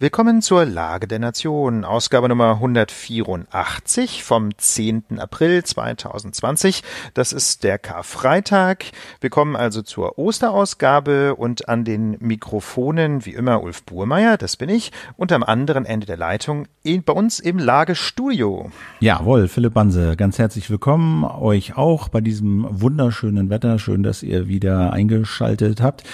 [0.00, 5.18] Willkommen zur Lage der Nation, Ausgabe Nummer 184 vom 10.
[5.18, 6.84] April 2020.
[7.14, 8.84] Das ist der Karfreitag.
[9.20, 14.68] Wir kommen also zur Osterausgabe und an den Mikrofonen wie immer Ulf Burmeier, das bin
[14.68, 16.68] ich, und am anderen Ende der Leitung
[17.04, 18.70] bei uns im Lagestudio.
[19.00, 23.78] Jawohl, Philipp Banse, ganz herzlich willkommen euch auch bei diesem wunderschönen Wetter.
[23.78, 26.04] Schön, dass ihr wieder eingeschaltet habt.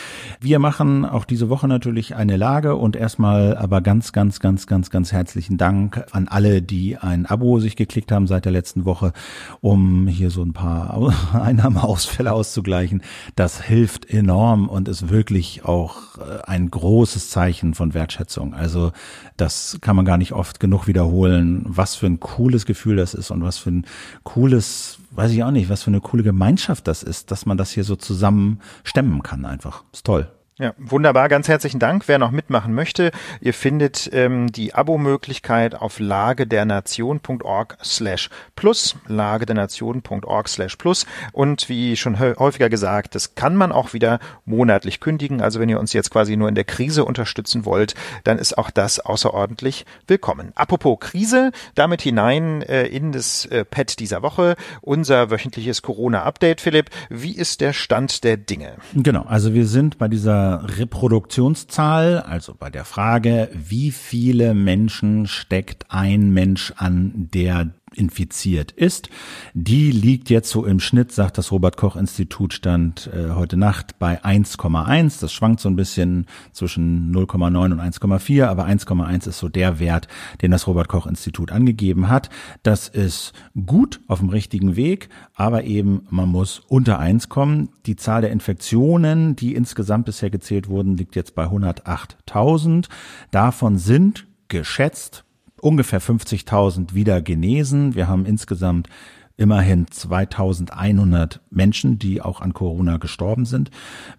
[0.41, 4.69] Wir machen auch diese Woche natürlich eine Lage und erstmal aber aber ganz, ganz, ganz,
[4.69, 8.85] ganz, ganz herzlichen Dank an alle, die ein Abo sich geklickt haben seit der letzten
[8.85, 9.13] Woche,
[9.61, 13.03] um hier so ein paar Einnahmeausfälle auszugleichen.
[13.35, 18.55] Das hilft enorm und ist wirklich auch äh, ein großes Zeichen von Wertschätzung.
[18.55, 18.93] Also
[19.37, 23.33] das kann man gar nicht oft genug wiederholen, was für ein cooles Gefühl das ist
[23.33, 23.87] und was für ein
[24.23, 27.73] cooles weiß ich auch nicht, was für eine coole Gemeinschaft das ist, dass man das
[27.73, 29.83] hier so zusammen stemmen kann einfach.
[29.93, 30.31] Ist toll.
[30.57, 31.29] Ja, wunderbar.
[31.29, 32.07] Ganz herzlichen Dank.
[32.07, 40.77] Wer noch mitmachen möchte, ihr findet ähm, die Abo-Möglichkeit auf lagedernation.org slash plus, lagedernation.org slash
[40.77, 41.07] plus.
[41.33, 45.41] Und wie schon häufiger gesagt, das kann man auch wieder monatlich kündigen.
[45.41, 48.71] Also wenn ihr uns jetzt quasi nur in der Krise unterstützen wollt, dann ist auch
[48.71, 50.53] das außerordentlich willkommen.
[50.55, 56.61] Apropos Krise, damit hinein äh, in das äh, Pad dieser Woche, unser wöchentliches Corona-Update.
[56.61, 58.75] Philipp, wie ist der Stand der Dinge?
[58.95, 65.87] Genau, also wir sind bei dieser Reproduktionszahl, also bei der Frage, wie viele Menschen steckt
[65.91, 69.09] ein Mensch an, der infiziert ist.
[69.55, 73.99] Die liegt jetzt so im Schnitt, sagt das Robert Koch Institut, stand äh, heute Nacht
[73.99, 75.21] bei 1,1.
[75.21, 80.09] Das schwankt so ein bisschen zwischen 0,9 und 1,4, aber 1,1 ist so der Wert,
[80.43, 82.31] den das Robert Koch Institut angegeben hat.
[82.63, 83.33] Das ist
[83.67, 87.69] gut auf dem richtigen Weg, aber eben man muss unter 1 kommen.
[87.87, 92.89] Die Zahl der Infektionen, die insgesamt bisher gezählt wurden, liegt jetzt bei 108.000.
[93.31, 95.24] Davon sind geschätzt
[95.65, 97.95] ungefähr 50.000 wieder genesen.
[97.95, 98.89] Wir haben insgesamt
[99.37, 103.71] immerhin 2100 Menschen, die auch an Corona gestorben sind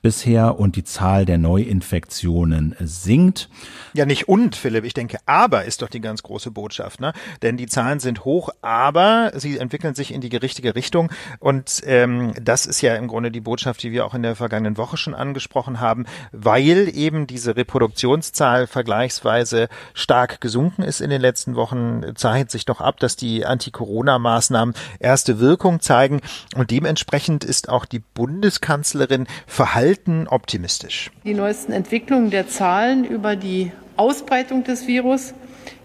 [0.01, 3.49] bisher und die Zahl der Neuinfektionen sinkt.
[3.93, 7.13] Ja, nicht und, Philipp, ich denke, aber ist doch die ganz große Botschaft, ne?
[7.41, 11.09] Denn die Zahlen sind hoch, aber sie entwickeln sich in die richtige Richtung
[11.39, 14.77] und ähm, das ist ja im Grunde die Botschaft, die wir auch in der vergangenen
[14.77, 21.55] Woche schon angesprochen haben, weil eben diese Reproduktionszahl vergleichsweise stark gesunken ist in den letzten
[21.55, 26.19] Wochen, zeichnet sich doch ab, dass die Anti-Corona-Maßnahmen erste Wirkung zeigen.
[26.55, 31.11] Und dementsprechend ist auch die Bundeskanzlerin verhalten optimistisch.
[31.23, 35.33] Die neuesten Entwicklungen der Zahlen über die Ausbreitung des Virus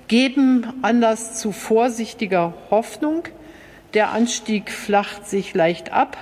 [0.08, 3.24] geben Anlass zu vorsichtiger Hoffnung.
[3.94, 6.16] Der Anstieg flacht sich leicht ab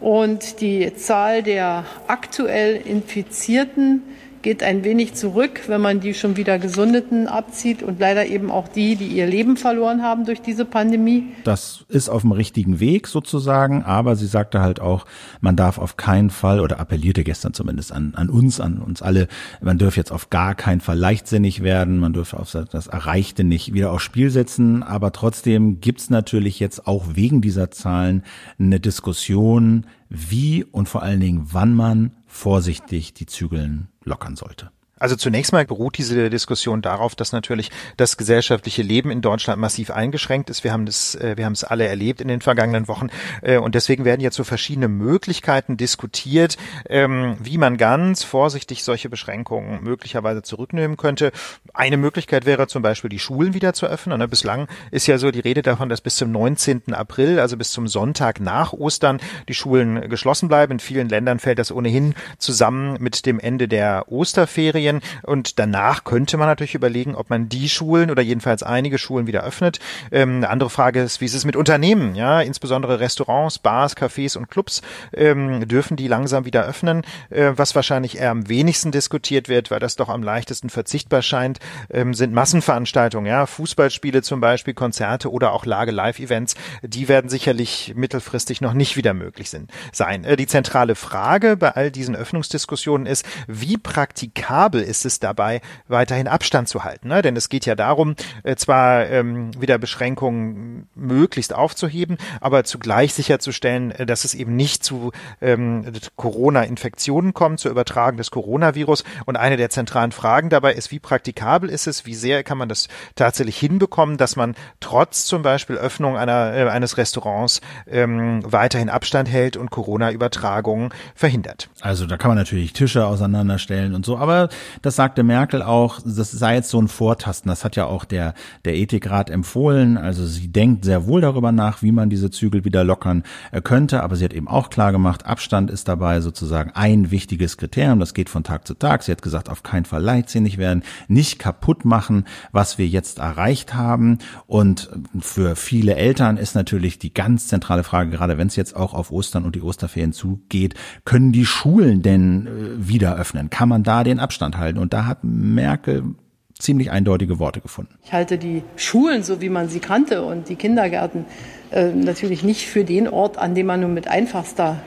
[0.00, 4.02] und die Zahl der aktuell Infizierten
[4.42, 8.68] geht ein wenig zurück, wenn man die schon wieder Gesundeten abzieht und leider eben auch
[8.68, 11.24] die, die ihr Leben verloren haben durch diese Pandemie.
[11.44, 15.06] Das ist auf dem richtigen Weg sozusagen, aber sie sagte halt auch,
[15.40, 19.28] man darf auf keinen Fall oder appellierte gestern zumindest an, an uns, an uns alle,
[19.60, 23.72] man dürfe jetzt auf gar keinen Fall leichtsinnig werden, man dürfe auf das Erreichte nicht
[23.72, 28.22] wieder aufs Spiel setzen, aber trotzdem gibt's natürlich jetzt auch wegen dieser Zahlen
[28.58, 34.70] eine Diskussion, wie und vor allen Dingen wann man vorsichtig die Zügeln lockern sollte.
[34.98, 39.90] Also zunächst mal beruht diese Diskussion darauf, dass natürlich das gesellschaftliche Leben in Deutschland massiv
[39.90, 40.64] eingeschränkt ist.
[40.64, 43.08] Wir haben das, äh, wir haben es alle erlebt in den vergangenen Wochen
[43.42, 46.56] äh, und deswegen werden jetzt so verschiedene Möglichkeiten diskutiert,
[46.88, 51.32] ähm, wie man ganz vorsichtig solche Beschränkungen möglicherweise zurücknehmen könnte.
[51.74, 54.18] Eine Möglichkeit wäre zum Beispiel die Schulen wieder zu öffnen.
[54.18, 56.94] Ne, bislang ist ja so die Rede davon, dass bis zum 19.
[56.94, 60.72] April, also bis zum Sonntag nach Ostern, die Schulen geschlossen bleiben.
[60.72, 64.87] In vielen Ländern fällt das ohnehin zusammen mit dem Ende der Osterferien.
[64.88, 69.26] Ferien und danach könnte man natürlich überlegen, ob man die Schulen oder jedenfalls einige Schulen
[69.26, 69.78] wieder öffnet.
[70.10, 72.14] Ähm, eine andere Frage ist, wie ist es mit Unternehmen?
[72.14, 74.82] Ja, insbesondere Restaurants, Bars, Cafés und Clubs
[75.12, 79.80] ähm, dürfen die langsam wieder öffnen, äh, was wahrscheinlich eher am wenigsten diskutiert wird, weil
[79.80, 81.58] das doch am leichtesten verzichtbar scheint,
[81.90, 88.60] ähm, sind Massenveranstaltungen, ja, Fußballspiele zum Beispiel, Konzerte oder auch Lage-Live-Events, die werden sicherlich mittelfristig
[88.60, 90.24] noch nicht wieder möglich sind, sein.
[90.24, 95.60] Äh, die zentrale Frage bei all diesen Öffnungsdiskussionen ist, wie praktikabel sinnvoll ist es dabei,
[95.88, 97.08] weiterhin Abstand zu halten.
[97.08, 97.22] Ne?
[97.22, 103.90] Denn es geht ja darum, äh, zwar ähm, wieder Beschränkungen möglichst aufzuheben, aber zugleich sicherzustellen,
[103.92, 109.04] äh, dass es eben nicht zu ähm, Corona-Infektionen kommt, zur Übertragung des Coronavirus.
[109.26, 112.68] Und eine der zentralen Fragen dabei ist, wie praktikabel ist es, wie sehr kann man
[112.68, 118.88] das tatsächlich hinbekommen, dass man trotz zum Beispiel Öffnung einer, äh, eines Restaurants ähm, weiterhin
[118.88, 121.68] Abstand hält und Corona-Übertragungen verhindert.
[121.80, 124.48] Also da kann man natürlich Tische auseinanderstellen und so, aber
[124.82, 127.48] das sagte Merkel auch, das sei jetzt so ein Vortasten.
[127.48, 128.34] Das hat ja auch der,
[128.64, 129.96] der Ethikrat empfohlen.
[129.96, 133.22] Also sie denkt sehr wohl darüber nach, wie man diese Zügel wieder lockern
[133.52, 137.56] äh, könnte, aber sie hat eben auch klar gemacht, Abstand ist dabei sozusagen ein wichtiges
[137.56, 138.00] Kriterium.
[138.00, 139.04] Das geht von Tag zu Tag.
[139.04, 143.74] Sie hat gesagt, auf keinen Fall leichtsinnig werden, nicht kaputt machen, was wir jetzt erreicht
[143.74, 144.18] haben.
[144.48, 144.90] Und
[145.20, 149.12] für viele Eltern ist natürlich die ganz zentrale Frage, gerade wenn es jetzt auch auf
[149.12, 153.50] Ostern und die Osterferien zugeht, können die Schulen Schulen denn äh, wieder öffnen?
[153.50, 154.78] Kann man da den Abstand halten?
[154.78, 156.14] Und da hat Merkel
[156.58, 157.94] ziemlich eindeutige Worte gefunden.
[158.04, 161.24] Ich halte die Schulen, so wie man sie kannte, und die Kindergärten
[161.70, 164.80] äh, natürlich nicht für den Ort, an dem man nur mit einfachster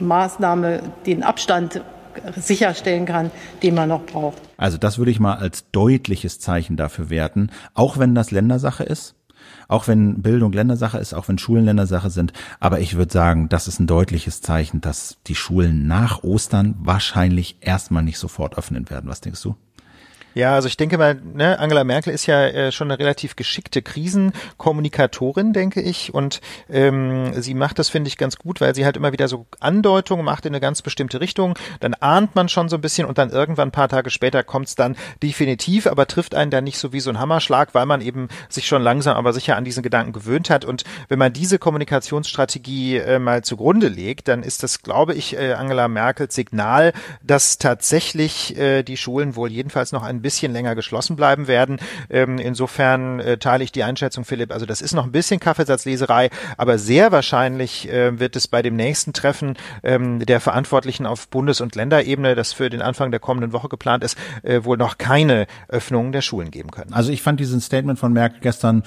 [0.00, 1.82] Maßnahme den Abstand
[2.36, 3.30] sicherstellen kann,
[3.62, 4.42] den man noch braucht.
[4.56, 9.14] Also das würde ich mal als deutliches Zeichen dafür werten, auch wenn das Ländersache ist
[9.68, 12.32] auch wenn Bildung Ländersache ist, auch wenn Schulen Ländersache sind.
[12.58, 17.58] Aber ich würde sagen, das ist ein deutliches Zeichen, dass die Schulen nach Ostern wahrscheinlich
[17.60, 19.08] erstmal nicht sofort öffnen werden.
[19.08, 19.54] Was denkst du?
[20.34, 23.82] Ja, also ich denke mal, ne, Angela Merkel ist ja äh, schon eine relativ geschickte
[23.82, 26.14] Krisenkommunikatorin, denke ich.
[26.14, 26.40] Und
[26.70, 30.24] ähm, sie macht das, finde ich, ganz gut, weil sie halt immer wieder so Andeutungen
[30.24, 31.54] macht in eine ganz bestimmte Richtung.
[31.80, 34.68] Dann ahnt man schon so ein bisschen und dann irgendwann ein paar Tage später kommt
[34.68, 38.00] es dann definitiv, aber trifft einen dann nicht so wie so ein Hammerschlag, weil man
[38.00, 40.64] eben sich schon langsam aber sicher an diesen Gedanken gewöhnt hat.
[40.64, 45.54] Und wenn man diese Kommunikationsstrategie äh, mal zugrunde legt, dann ist das, glaube ich, äh,
[45.54, 46.92] Angela Merkels Signal,
[47.22, 51.78] dass tatsächlich äh, die Schulen wohl jedenfalls noch ein bisschen bisschen länger geschlossen bleiben werden.
[52.10, 54.52] Ähm, insofern äh, teile ich die Einschätzung, Philipp.
[54.52, 58.76] Also das ist noch ein bisschen Kaffeesatzleserei, aber sehr wahrscheinlich äh, wird es bei dem
[58.76, 63.52] nächsten Treffen ähm, der Verantwortlichen auf Bundes- und Länderebene, das für den Anfang der kommenden
[63.52, 66.92] Woche geplant ist, äh, wohl noch keine Öffnungen der Schulen geben können.
[66.92, 68.82] Also ich fand diesen Statement von Merkel gestern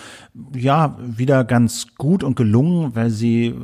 [0.55, 3.55] ja wieder ganz gut und gelungen, weil sie,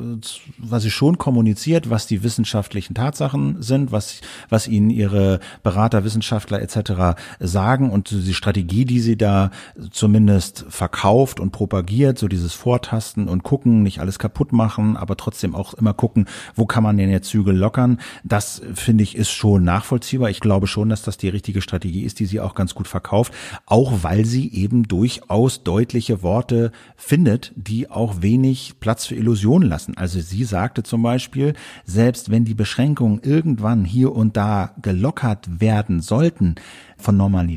[0.58, 6.60] was sie schon kommuniziert, was die wissenschaftlichen Tatsachen sind, was, was ihnen ihre Berater, Wissenschaftler
[6.60, 7.18] etc.
[7.38, 9.50] sagen sagen und die Strategie, die sie da
[9.90, 15.56] zumindest verkauft und propagiert, so dieses Vortasten und gucken, nicht alles kaputt machen, aber trotzdem
[15.56, 19.64] auch immer gucken, wo kann man denn jetzt Zügel lockern, das finde ich ist schon
[19.64, 20.30] nachvollziehbar.
[20.30, 23.34] Ich glaube schon, dass das die richtige Strategie ist, die sie auch ganz gut verkauft,
[23.66, 29.96] auch weil sie eben durchaus deutliche Worte findet, die auch wenig Platz für Illusionen lassen.
[29.96, 31.54] Also sie sagte zum Beispiel,
[31.84, 36.54] selbst wenn die Beschränkungen irgendwann hier und da gelockert werden sollten,
[36.98, 37.47] von Normalität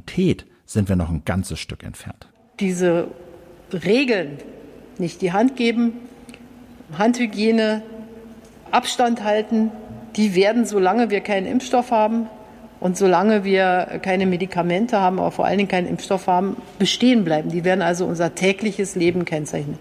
[0.66, 2.28] sind wir noch ein ganzes Stück entfernt.
[2.60, 3.08] Diese
[3.74, 4.38] Regeln,
[4.98, 5.94] nicht die Hand geben,
[6.98, 7.82] Handhygiene,
[8.72, 9.72] Abstand halten,
[10.16, 12.28] die werden, solange wir keinen Impfstoff haben
[12.80, 17.50] und solange wir keine Medikamente haben, aber vor allen Dingen keinen Impfstoff haben, bestehen bleiben.
[17.50, 19.78] Die werden also unser tägliches Leben kennzeichnen.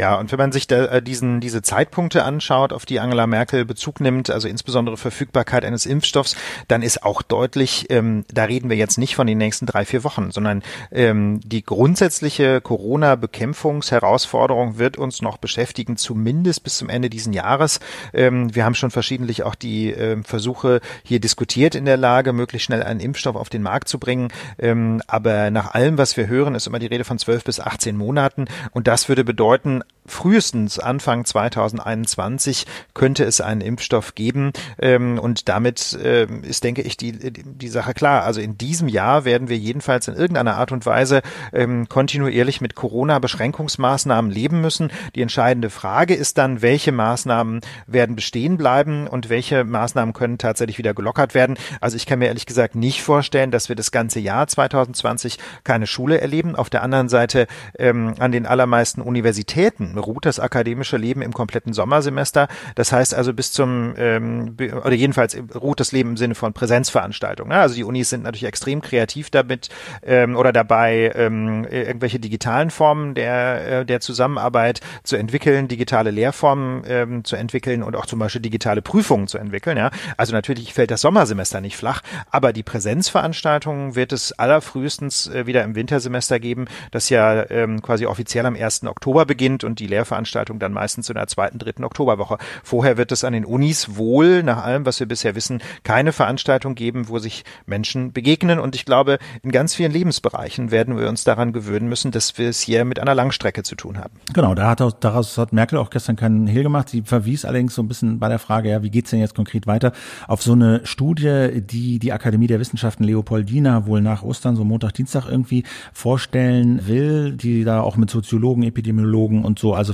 [0.00, 3.66] Ja, und wenn man sich da, äh, diesen, diese Zeitpunkte anschaut, auf die Angela Merkel
[3.66, 6.36] Bezug nimmt, also insbesondere Verfügbarkeit eines Impfstoffs,
[6.68, 10.02] dann ist auch deutlich, ähm, da reden wir jetzt nicht von den nächsten drei, vier
[10.02, 17.34] Wochen, sondern ähm, die grundsätzliche Corona-Bekämpfungsherausforderung wird uns noch beschäftigen, zumindest bis zum Ende diesen
[17.34, 17.78] Jahres.
[18.14, 22.64] Ähm, wir haben schon verschiedentlich auch die äh, Versuche hier diskutiert in der Lage, möglichst
[22.64, 24.28] schnell einen Impfstoff auf den Markt zu bringen.
[24.58, 27.98] Ähm, aber nach allem, was wir hören, ist immer die Rede von zwölf bis 18
[27.98, 28.46] Monaten.
[28.72, 34.52] Und das würde bedeuten, frühestens Anfang 2021 könnte es einen Impfstoff geben.
[34.78, 38.24] Ähm, und damit ähm, ist, denke ich, die, die Sache klar.
[38.24, 41.22] Also in diesem Jahr werden wir jedenfalls in irgendeiner Art und Weise
[41.52, 44.90] ähm, kontinuierlich mit Corona-Beschränkungsmaßnahmen leben müssen.
[45.14, 50.78] Die entscheidende Frage ist dann, welche Maßnahmen werden bestehen bleiben und welche Maßnahmen können tatsächlich
[50.78, 51.56] wieder gelockert werden.
[51.80, 55.86] Also ich kann mir ehrlich gesagt nicht vorstellen, dass wir das ganze Jahr 2020 keine
[55.86, 56.56] Schule erleben.
[56.56, 57.46] Auf der anderen Seite
[57.78, 62.48] an den allermeisten Universitäten Universitäten ruht das akademische Leben im kompletten Sommersemester.
[62.74, 67.50] Das heißt also bis zum, ähm, oder jedenfalls ruht das Leben im Sinne von Präsenzveranstaltungen.
[67.50, 67.60] Ne?
[67.60, 69.68] Also die Unis sind natürlich extrem kreativ damit
[70.02, 76.82] ähm, oder dabei, ähm, irgendwelche digitalen Formen der, äh, der Zusammenarbeit zu entwickeln, digitale Lehrformen
[76.86, 79.76] ähm, zu entwickeln und auch zum Beispiel digitale Prüfungen zu entwickeln.
[79.76, 79.90] Ja?
[80.16, 85.62] Also natürlich fällt das Sommersemester nicht flach, aber die Präsenzveranstaltungen wird es allerfrühestens äh, wieder
[85.64, 88.84] im Wintersemester geben, das ja ähm, quasi offiziell am 1.
[88.84, 92.38] Oktober beginnt beginnt und die Lehrveranstaltung dann meistens in der zweiten, dritten Oktoberwoche.
[92.62, 96.74] Vorher wird es an den Unis wohl, nach allem, was wir bisher wissen, keine Veranstaltung
[96.74, 98.58] geben, wo sich Menschen begegnen.
[98.58, 102.48] Und ich glaube, in ganz vielen Lebensbereichen werden wir uns daran gewöhnen müssen, dass wir
[102.48, 104.14] es hier mit einer Langstrecke zu tun haben.
[104.32, 106.88] Genau, da hat auch, daraus hat Merkel auch gestern keinen Hehl gemacht.
[106.88, 109.66] Sie verwies allerdings so ein bisschen bei der Frage, ja, wie geht's denn jetzt konkret
[109.66, 109.92] weiter,
[110.26, 114.94] auf so eine Studie, die die Akademie der Wissenschaften Leopoldina wohl nach Ostern, so Montag,
[114.94, 119.92] Dienstag irgendwie vorstellen will, die da auch mit Soziologen, Epidemiologen und so also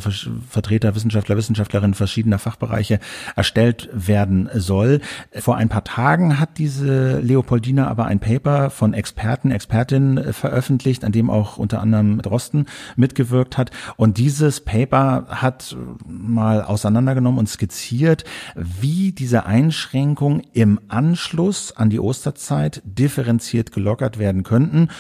[0.51, 3.01] Vertreter, Wissenschaftler, Wissenschaftlerinnen verschiedener Fachbereiche
[3.37, 5.01] erstellt werden soll.
[5.33, 11.13] Vor ein paar Tagen hat diese Leopoldina aber ein Paper von Experten, Expertinnen veröffentlicht, an
[11.13, 13.71] dem auch unter anderem Drosten mitgewirkt hat.
[13.97, 15.75] Und dieses Paper hat
[16.07, 24.43] mal auseinandergenommen und skizziert, wie diese Einschränkungen im Anschluss an die Osterzeit differenziert gelockert werden
[24.43, 24.91] könnten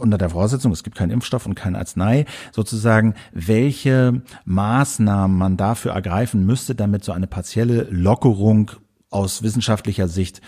[0.00, 5.92] unter der Voraussetzung, es gibt keinen Impfstoff und keine Arznei, sozusagen, welche Maßnahmen man dafür
[5.92, 8.72] ergreifen müsste, damit so eine partielle Lockerung
[9.10, 10.40] aus wissenschaftlicher Sicht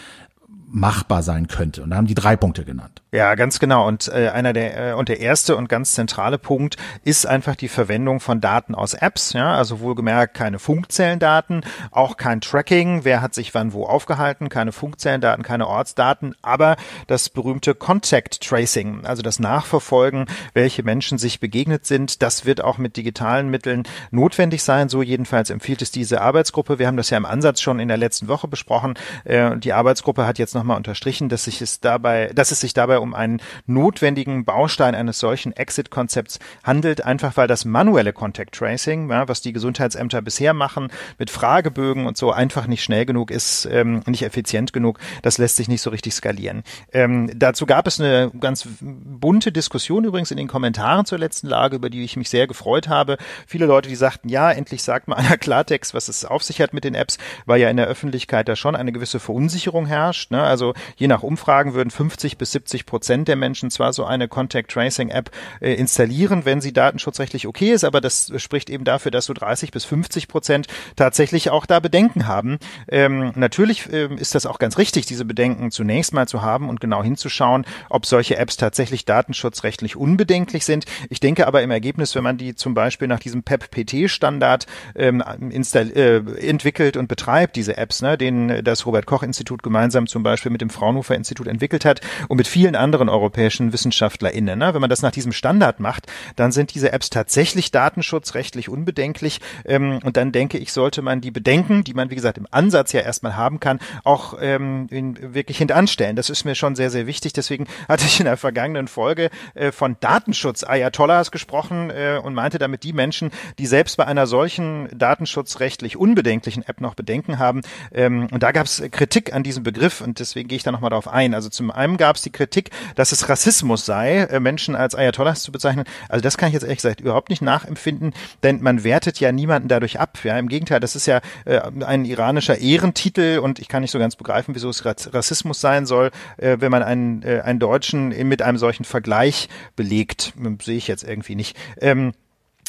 [0.72, 1.82] machbar sein könnte.
[1.82, 3.02] Und da haben die drei Punkte genannt.
[3.12, 3.86] Ja, ganz genau.
[3.86, 7.68] Und äh, einer der äh, und der erste und ganz zentrale Punkt ist einfach die
[7.68, 9.34] Verwendung von Daten aus Apps.
[9.34, 14.72] Ja, also wohlgemerkt keine Funkzellendaten, auch kein Tracking, wer hat sich wann wo aufgehalten, keine
[14.72, 16.76] Funkzellendaten, keine Ortsdaten, aber
[17.06, 20.24] das berühmte Contact Tracing, also das Nachverfolgen,
[20.54, 24.88] welche Menschen sich begegnet sind, das wird auch mit digitalen Mitteln notwendig sein.
[24.88, 26.78] So jedenfalls empfiehlt es diese Arbeitsgruppe.
[26.78, 28.94] Wir haben das ja im Ansatz schon in der letzten Woche besprochen.
[29.24, 32.98] Äh, die Arbeitsgruppe hat jetzt nochmal unterstrichen, dass sich es dabei, dass es sich dabei
[32.98, 39.28] um einen notwendigen Baustein eines solchen Exit-Konzepts handelt, einfach weil das manuelle Contact Tracing, ja,
[39.28, 40.88] was die Gesundheitsämter bisher machen,
[41.18, 45.00] mit Fragebögen und so einfach nicht schnell genug ist, ähm, nicht effizient genug.
[45.22, 46.62] Das lässt sich nicht so richtig skalieren.
[46.92, 51.76] Ähm, dazu gab es eine ganz bunte Diskussion übrigens in den Kommentaren zur letzten Lage,
[51.76, 53.16] über die ich mich sehr gefreut habe.
[53.46, 56.72] Viele Leute, die sagten, ja, endlich sagt mal einer Klartext, was es auf sich hat
[56.72, 60.30] mit den Apps, weil ja in der Öffentlichkeit da schon eine gewisse Verunsicherung herrscht.
[60.30, 60.51] Ne?
[60.52, 64.70] Also je nach Umfragen würden 50 bis 70 Prozent der Menschen zwar so eine Contact
[64.70, 65.30] Tracing App
[65.60, 69.70] äh, installieren, wenn sie datenschutzrechtlich okay ist, aber das spricht eben dafür, dass so 30
[69.70, 72.58] bis 50 Prozent tatsächlich auch da Bedenken haben.
[72.88, 76.80] Ähm, natürlich äh, ist das auch ganz richtig, diese Bedenken zunächst mal zu haben und
[76.80, 80.84] genau hinzuschauen, ob solche Apps tatsächlich datenschutzrechtlich unbedenklich sind.
[81.08, 86.16] Ich denke aber im Ergebnis, wenn man die zum Beispiel nach diesem PEP-PT-Standard ähm, äh,
[86.46, 90.60] entwickelt und betreibt, diese Apps, ne, den das Robert Koch Institut gemeinsam zum Beispiel mit
[90.60, 94.58] dem Fraunhofer Institut entwickelt hat und mit vielen anderen europäischen WissenschaftlerInnen.
[94.58, 94.74] Ne?
[94.74, 96.06] Wenn man das nach diesem Standard macht,
[96.36, 99.40] dann sind diese Apps tatsächlich datenschutzrechtlich unbedenklich.
[99.64, 102.92] Ähm, und dann denke ich, sollte man die Bedenken, die man, wie gesagt, im Ansatz
[102.92, 106.16] ja erstmal haben kann, auch ähm, wirklich hintanstellen.
[106.16, 107.32] Das ist mir schon sehr, sehr wichtig.
[107.32, 112.84] Deswegen hatte ich in der vergangenen Folge äh, von Datenschutz-Ayatollahs gesprochen äh, und meinte damit
[112.84, 117.62] die Menschen, die selbst bei einer solchen datenschutzrechtlich unbedenklichen App noch Bedenken haben.
[117.92, 120.90] Ähm, und da gab es Kritik an diesem Begriff und deswegen gehe ich da nochmal
[120.90, 121.34] darauf ein.
[121.34, 125.42] Also zum einen gab es die Kritik, dass es Rassismus sei, äh, Menschen als Ayatollahs
[125.42, 125.84] zu bezeichnen.
[126.08, 129.68] Also das kann ich jetzt ehrlich gesagt überhaupt nicht nachempfinden, denn man wertet ja niemanden
[129.68, 130.18] dadurch ab.
[130.24, 133.98] Ja, im Gegenteil, das ist ja äh, ein iranischer Ehrentitel und ich kann nicht so
[133.98, 138.42] ganz begreifen, wieso es Rassismus sein soll, äh, wenn man einen, äh, einen Deutschen mit
[138.42, 140.32] einem solchen Vergleich belegt.
[140.62, 141.56] Sehe ich jetzt irgendwie nicht.
[141.80, 142.12] Ähm,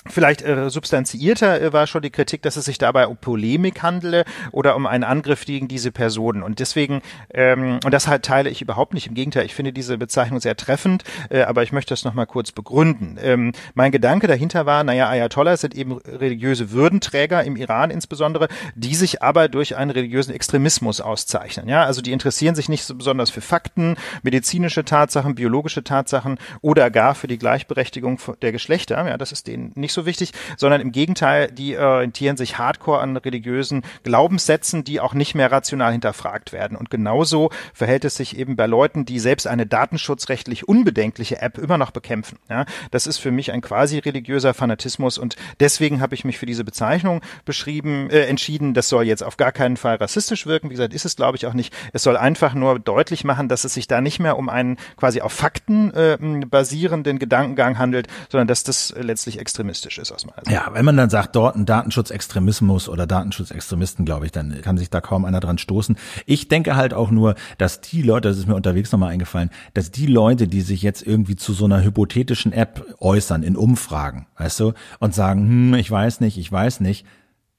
[0.05, 4.25] Vielleicht äh, substanziierter äh, war schon die Kritik, dass es sich dabei um Polemik handele
[4.51, 6.43] oder um einen Angriff gegen diese Personen.
[6.43, 7.01] Und deswegen,
[7.33, 9.07] ähm, und das halt teile ich überhaupt nicht.
[9.07, 12.51] Im Gegenteil, ich finde diese Bezeichnung sehr treffend, äh, aber ich möchte das nochmal kurz
[12.51, 13.17] begründen.
[13.22, 18.95] Ähm, mein Gedanke dahinter war, naja, Ayatollahs sind eben religiöse Würdenträger im Iran insbesondere, die
[18.95, 21.69] sich aber durch einen religiösen Extremismus auszeichnen.
[21.69, 26.91] Ja, also die interessieren sich nicht so besonders für Fakten, medizinische Tatsachen, biologische Tatsachen oder
[26.91, 29.07] gar für die Gleichberechtigung der Geschlechter.
[29.07, 33.00] Ja, das ist denen nicht nicht so wichtig, sondern im Gegenteil, die orientieren sich hardcore
[33.00, 36.75] an religiösen Glaubenssätzen, die auch nicht mehr rational hinterfragt werden.
[36.75, 41.77] Und genauso verhält es sich eben bei Leuten, die selbst eine datenschutzrechtlich unbedenkliche App immer
[41.77, 42.39] noch bekämpfen.
[42.50, 46.45] Ja, das ist für mich ein quasi religiöser Fanatismus und deswegen habe ich mich für
[46.45, 48.73] diese Bezeichnung beschrieben, äh, entschieden.
[48.73, 50.69] Das soll jetzt auf gar keinen Fall rassistisch wirken.
[50.69, 51.73] Wie gesagt, ist es glaube ich auch nicht.
[51.93, 55.21] Es soll einfach nur deutlich machen, dass es sich da nicht mehr um einen quasi
[55.21, 56.17] auf Fakten äh,
[56.50, 60.51] basierenden Gedankengang handelt, sondern dass das letztlich extremistisch extremistisch ist aus meiner Sicht.
[60.51, 64.89] Ja, wenn man dann sagt, dort ein Datenschutzextremismus oder Datenschutzextremisten, glaube ich, dann kann sich
[64.89, 65.97] da kaum einer dran stoßen.
[66.25, 69.91] Ich denke halt auch nur, dass die Leute, das ist mir unterwegs nochmal eingefallen, dass
[69.91, 74.59] die Leute, die sich jetzt irgendwie zu so einer hypothetischen App äußern in Umfragen, weißt
[74.59, 77.05] du, und sagen, hm, ich weiß nicht, ich weiß nicht,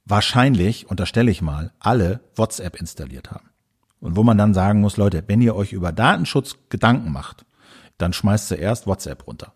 [0.04, 3.50] wahrscheinlich, unterstelle ich mal, alle WhatsApp installiert haben.
[4.00, 7.46] Und wo man dann sagen muss, Leute, wenn ihr euch über Datenschutz Gedanken macht,
[7.96, 9.54] dann schmeißt zuerst WhatsApp runter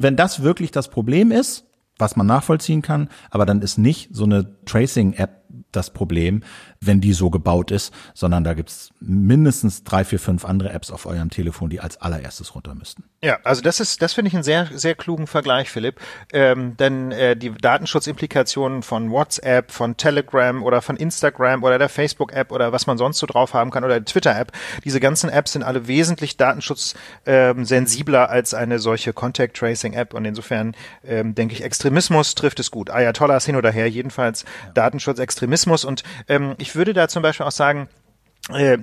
[0.00, 1.66] wenn das wirklich das Problem ist,
[1.98, 5.42] was man nachvollziehen kann, aber dann ist nicht so eine Tracing-App
[5.72, 6.42] das Problem,
[6.82, 11.04] wenn die so gebaut ist, sondern da gibt's mindestens drei, vier, fünf andere Apps auf
[11.04, 13.04] eurem Telefon, die als allererstes runter müssten.
[13.22, 16.00] Ja, also das ist, das finde ich einen sehr, sehr klugen Vergleich, Philipp.
[16.32, 22.50] Ähm, denn äh, die Datenschutzimplikationen von WhatsApp, von Telegram oder von Instagram oder der Facebook-App
[22.50, 25.62] oder was man sonst so drauf haben kann oder der Twitter-App, diese ganzen Apps sind
[25.62, 32.34] alle wesentlich datenschutzsensibler ähm, als eine solche Contact Tracing-App und insofern ähm, denke ich, Extremismus
[32.34, 32.88] trifft es gut.
[32.88, 34.72] Ayatollahs hin oder her, jedenfalls ja.
[34.72, 37.88] Datenschutz, Extremismus und ähm, ich würde da zum Beispiel auch sagen,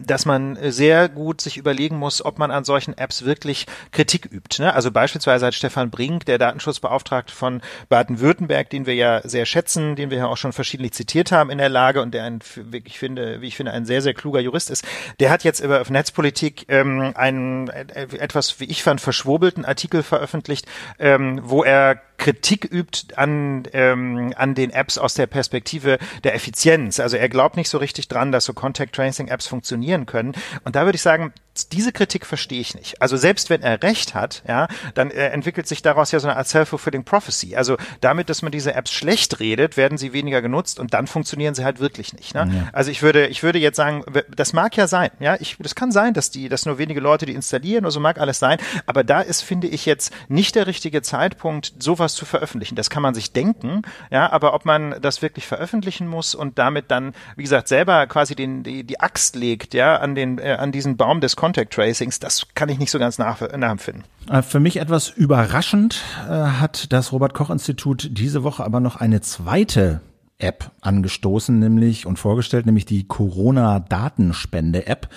[0.06, 4.62] dass man sehr gut sich überlegen muss, ob man an solchen Apps wirklich Kritik übt.
[4.62, 4.74] Ne?
[4.74, 10.10] Also beispielsweise hat Stefan Brink, der Datenschutzbeauftragte von Baden-Württemberg, den wir ja sehr schätzen, den
[10.10, 12.40] wir ja auch schon verschiedentlich zitiert haben in der Lage und der ein,
[12.86, 14.86] ich finde, wie ich finde, ein sehr, sehr kluger Jurist ist,
[15.20, 20.66] der hat jetzt über Netzpolitik ähm, einen äh, etwas, wie ich fand, verschwurbelten Artikel veröffentlicht,
[21.00, 27.00] ähm, wo er Kritik übt an, ähm, an den Apps aus der Perspektive der Effizienz.
[27.00, 29.57] Also er glaubt nicht so richtig dran, dass so Contact Tracing Apps funktionieren
[30.06, 30.34] können.
[30.64, 31.34] Und da würde ich sagen,
[31.66, 33.02] diese Kritik verstehe ich nicht.
[33.02, 36.38] Also selbst wenn er recht hat, ja, dann äh, entwickelt sich daraus ja so eine
[36.38, 37.56] Art self-fulfilling prophecy.
[37.56, 41.56] Also damit, dass man diese Apps schlecht redet, werden sie weniger genutzt und dann funktionieren
[41.56, 42.34] sie halt wirklich nicht.
[42.34, 42.50] Ne?
[42.54, 42.70] Ja.
[42.74, 44.04] Also ich würde, ich würde jetzt sagen,
[44.36, 47.26] das mag ja sein, ja, ich, das kann sein, dass die, dass nur wenige Leute
[47.26, 50.68] die installieren oder so mag alles sein, aber da ist, finde ich jetzt nicht der
[50.68, 52.76] richtige Zeitpunkt, sowas zu veröffentlichen.
[52.76, 56.92] Das kann man sich denken, ja, aber ob man das wirklich veröffentlichen muss und damit
[56.92, 60.72] dann, wie gesagt, selber quasi den, die, die Axt legt, ja, an den, äh, an
[60.72, 64.04] diesen Baum des Contact Tracings, das kann ich nicht so ganz nach, nachempfinden.
[64.30, 68.98] Äh, für mich etwas überraschend äh, hat das Robert Koch Institut diese Woche aber noch
[68.98, 70.02] eine zweite
[70.40, 75.10] App angestoßen, nämlich und vorgestellt, nämlich die Corona-Datenspende-App.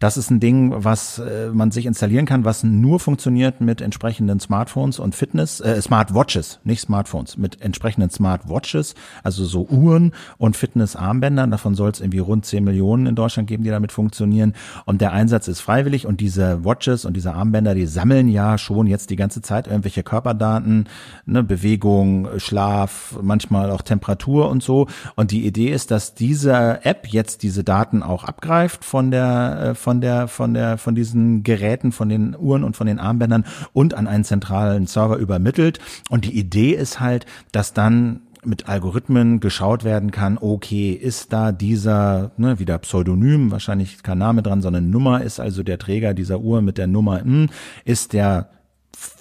[0.00, 4.38] Das ist ein Ding, was äh, man sich installieren kann, was nur funktioniert mit entsprechenden
[4.38, 11.50] Smartphones und Fitness, äh, Smartwatches, nicht Smartphones, mit entsprechenden Smartwatches, also so Uhren und Fitnessarmbändern.
[11.50, 14.52] Davon soll es irgendwie rund 10 Millionen in Deutschland geben, die damit funktionieren.
[14.84, 18.86] Und der Einsatz ist freiwillig und diese Watches und diese Armbänder, die sammeln ja schon
[18.86, 20.86] jetzt die ganze Zeit irgendwelche Körperdaten,
[21.24, 24.65] ne, Bewegung, Schlaf, manchmal auch Temperatur und so.
[25.14, 29.74] Und die Idee ist, dass diese App jetzt diese Daten auch abgreift von der, äh,
[29.74, 33.94] von der, von der, von diesen Geräten, von den Uhren und von den Armbändern und
[33.94, 35.78] an einen zentralen Server übermittelt.
[36.10, 41.52] Und die Idee ist halt, dass dann mit Algorithmen geschaut werden kann, okay, ist da
[41.52, 46.40] dieser, ne, wieder Pseudonym, wahrscheinlich kein Name dran, sondern Nummer ist also der Träger dieser
[46.40, 47.48] Uhr mit der Nummer, hm,
[47.84, 48.48] ist der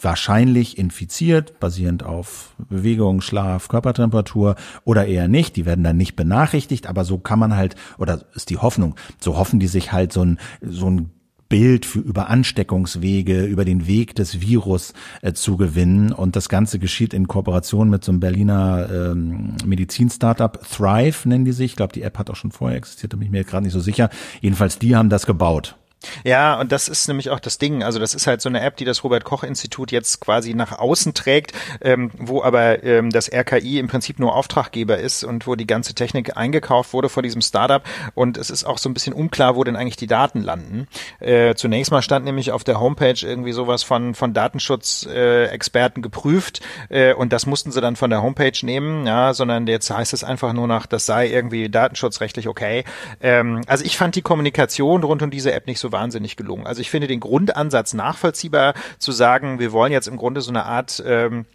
[0.02, 5.56] wahrscheinlich infiziert, basierend auf Bewegung, Schlaf, Körpertemperatur oder eher nicht.
[5.56, 9.38] Die werden dann nicht benachrichtigt, aber so kann man halt, oder ist die Hoffnung, so
[9.38, 11.12] hoffen die sich halt so ein, so ein
[11.48, 16.12] Bild für über Ansteckungswege, über den Weg des Virus äh, zu gewinnen.
[16.12, 20.60] Und das Ganze geschieht in Kooperation mit so einem Berliner ähm, Medizin-Startup.
[20.68, 21.72] Thrive nennen die sich.
[21.72, 23.74] Ich glaube, die App hat auch schon vorher existiert, da bin ich mir gerade nicht
[23.74, 24.10] so sicher.
[24.42, 25.76] Jedenfalls, die haben das gebaut.
[26.24, 27.84] Ja, und das ist nämlich auch das Ding.
[27.84, 30.78] Also das ist halt so eine App, die das Robert Koch Institut jetzt quasi nach
[30.78, 35.56] außen trägt, ähm, wo aber ähm, das RKI im Prinzip nur Auftraggeber ist und wo
[35.56, 37.84] die ganze Technik eingekauft wurde vor diesem Startup.
[38.14, 40.88] Und es ist auch so ein bisschen unklar, wo denn eigentlich die Daten landen.
[41.20, 46.62] Äh, zunächst mal stand nämlich auf der Homepage irgendwie sowas von von Datenschutzexperten äh, geprüft
[46.90, 50.24] äh, und das mussten sie dann von der Homepage nehmen, ja, sondern jetzt heißt es
[50.24, 52.84] einfach nur nach, das sei irgendwie datenschutzrechtlich okay.
[53.22, 56.68] Ähm, also ich fand die Kommunikation rund um diese App nicht so wahnsinnig gelungen.
[56.68, 60.66] Also ich finde den Grundansatz nachvollziehbar zu sagen, wir wollen jetzt im Grunde so eine
[60.66, 61.46] Art ähm,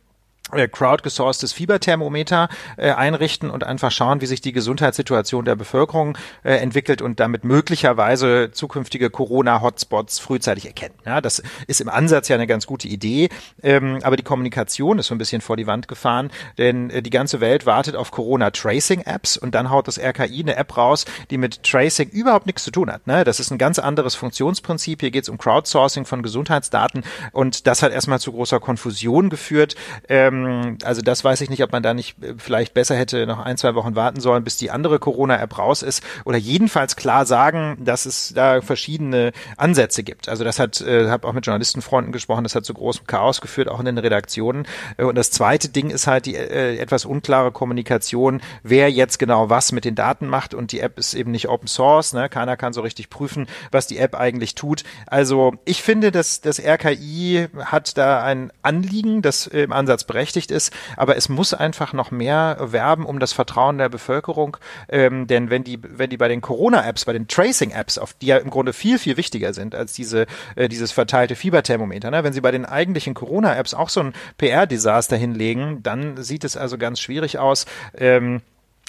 [0.53, 6.55] äh, crowdgesourcedes Fieberthermometer äh, einrichten und einfach schauen, wie sich die Gesundheitssituation der Bevölkerung äh,
[6.55, 10.95] entwickelt und damit möglicherweise zukünftige Corona-Hotspots frühzeitig erkennen.
[11.05, 13.29] Ja, das ist im Ansatz ja eine ganz gute Idee,
[13.63, 17.11] ähm, aber die Kommunikation ist so ein bisschen vor die Wand gefahren, denn äh, die
[17.11, 21.63] ganze Welt wartet auf Corona-Tracing-Apps und dann haut das RKI eine App raus, die mit
[21.63, 23.07] Tracing überhaupt nichts zu tun hat.
[23.07, 23.25] Ne?
[23.25, 25.01] Das ist ein ganz anderes Funktionsprinzip.
[25.01, 29.75] Hier geht es um Crowdsourcing von Gesundheitsdaten und das hat erstmal zu großer Konfusion geführt.
[30.09, 30.40] Ähm,
[30.85, 33.57] also das weiß ich nicht, ob man da nicht äh, vielleicht besser hätte noch ein,
[33.57, 36.03] zwei Wochen warten sollen, bis die andere Corona-App raus ist.
[36.25, 40.29] Oder jedenfalls klar sagen, dass es da verschiedene Ansätze gibt.
[40.29, 43.69] Also das hat, äh, habe auch mit Journalistenfreunden gesprochen, das hat zu großem Chaos geführt,
[43.69, 44.67] auch in den Redaktionen.
[44.97, 49.51] Äh, und das zweite Ding ist halt die äh, etwas unklare Kommunikation, wer jetzt genau
[49.51, 50.55] was mit den Daten macht.
[50.55, 52.13] Und die App ist eben nicht Open Source.
[52.13, 52.29] Ne?
[52.29, 54.85] Keiner kann so richtig prüfen, was die App eigentlich tut.
[55.07, 60.51] Also ich finde, dass das RKI hat da ein Anliegen, das im Ansatz berechtigt berechtigt
[60.51, 64.57] ist, aber es muss einfach noch mehr werben um das Vertrauen der Bevölkerung,
[64.89, 68.37] ähm, denn wenn die, wenn die bei den Corona-Apps, bei den Tracing-Apps, auf die ja
[68.37, 72.23] im Grunde viel, viel wichtiger sind als diese, äh, dieses verteilte Fieberthermometer, ne?
[72.23, 76.79] wenn sie bei den eigentlichen Corona-Apps auch so ein PR-Desaster hinlegen, dann sieht es also
[76.79, 77.67] ganz schwierig aus.
[77.97, 78.43] Ähm,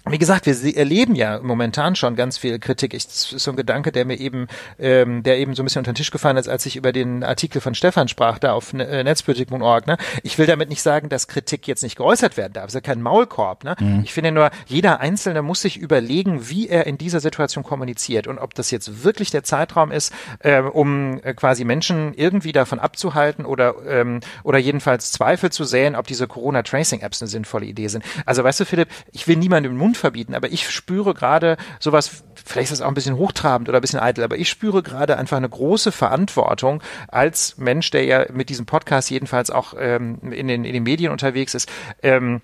[0.09, 2.93] wie gesagt, wir erleben ja momentan schon ganz viel Kritik.
[2.93, 4.47] Ich, das ist so ein Gedanke, der mir eben,
[4.79, 7.23] ähm, der eben so ein bisschen unter den Tisch gefallen ist, als ich über den
[7.23, 9.85] Artikel von Stefan sprach, da auf ne, äh, netzpolitik.org.
[9.85, 9.97] Ne?
[10.23, 12.65] Ich will damit nicht sagen, dass Kritik jetzt nicht geäußert werden darf.
[12.65, 13.63] Es ist ja kein Maulkorb.
[13.63, 13.75] Ne?
[13.79, 14.01] Mhm.
[14.03, 18.39] Ich finde nur, jeder Einzelne muss sich überlegen, wie er in dieser Situation kommuniziert und
[18.39, 23.45] ob das jetzt wirklich der Zeitraum ist, äh, um äh, quasi Menschen irgendwie davon abzuhalten
[23.45, 28.03] oder ähm, oder jedenfalls Zweifel zu säen, ob diese Corona-Tracing-Apps eine sinnvolle Idee sind.
[28.25, 31.57] Also weißt du, Philipp, ich will niemandem im Mund Mund verbieten, aber ich spüre gerade
[31.79, 34.81] sowas, vielleicht ist das auch ein bisschen hochtrabend oder ein bisschen eitel, aber ich spüre
[34.83, 40.19] gerade einfach eine große Verantwortung als Mensch, der ja mit diesem Podcast jedenfalls auch ähm,
[40.31, 41.69] in, den, in den Medien unterwegs ist,
[42.03, 42.41] ähm,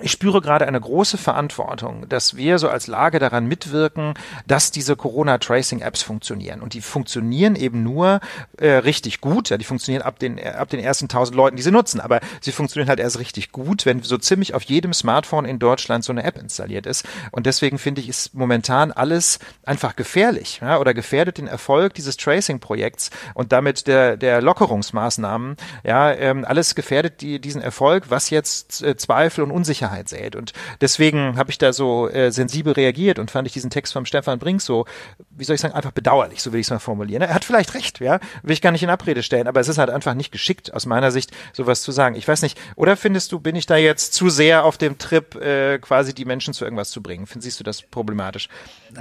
[0.00, 4.14] ich spüre gerade eine große Verantwortung, dass wir so als Lage daran mitwirken,
[4.46, 6.60] dass diese Corona-Tracing-Apps funktionieren.
[6.60, 8.20] Und die funktionieren eben nur
[8.56, 9.50] äh, richtig gut.
[9.50, 12.00] Ja, die funktionieren ab den, ab den ersten tausend Leuten, die sie nutzen.
[12.00, 16.04] Aber sie funktionieren halt erst richtig gut, wenn so ziemlich auf jedem Smartphone in Deutschland
[16.04, 17.04] so eine App installiert ist.
[17.32, 22.16] Und deswegen finde ich, ist momentan alles einfach gefährlich ja, oder gefährdet den Erfolg dieses
[22.16, 25.56] Tracing-Projekts und damit der, der Lockerungsmaßnahmen.
[25.82, 30.36] Ja, ähm, alles gefährdet die, diesen Erfolg, was jetzt äh, Zweifel und Unsicherheit Sicherheit sät.
[30.36, 34.04] Und deswegen habe ich da so äh, sensibel reagiert und fand ich diesen Text von
[34.04, 34.84] Stefan Brink so,
[35.30, 37.22] wie soll ich sagen, einfach bedauerlich, so will ich es mal formulieren.
[37.22, 39.78] Er hat vielleicht recht, ja, will ich gar nicht in Abrede stellen, aber es ist
[39.78, 42.14] halt einfach nicht geschickt aus meiner Sicht, sowas zu sagen.
[42.14, 45.34] Ich weiß nicht, oder findest du, bin ich da jetzt zu sehr auf dem Trip,
[45.36, 47.26] äh, quasi die Menschen zu irgendwas zu bringen?
[47.26, 48.48] Findest du das problematisch?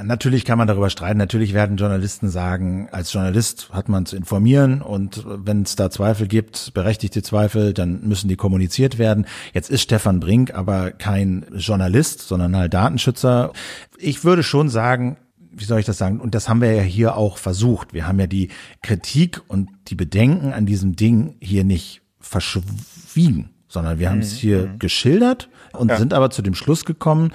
[0.01, 1.17] Natürlich kann man darüber streiten.
[1.17, 6.27] Natürlich werden Journalisten sagen, als Journalist hat man zu informieren und wenn es da Zweifel
[6.27, 9.25] gibt, berechtigte Zweifel, dann müssen die kommuniziert werden.
[9.53, 13.53] Jetzt ist Stefan Brink aber kein Journalist, sondern halt Datenschützer.
[13.97, 15.17] Ich würde schon sagen,
[15.51, 16.19] wie soll ich das sagen?
[16.19, 17.93] Und das haben wir ja hier auch versucht.
[17.93, 18.49] Wir haben ja die
[18.81, 24.37] Kritik und die Bedenken an diesem Ding hier nicht verschwiegen, sondern wir haben es mhm.
[24.37, 24.79] hier mhm.
[24.79, 25.97] geschildert und ja.
[25.97, 27.31] sind aber zu dem Schluss gekommen,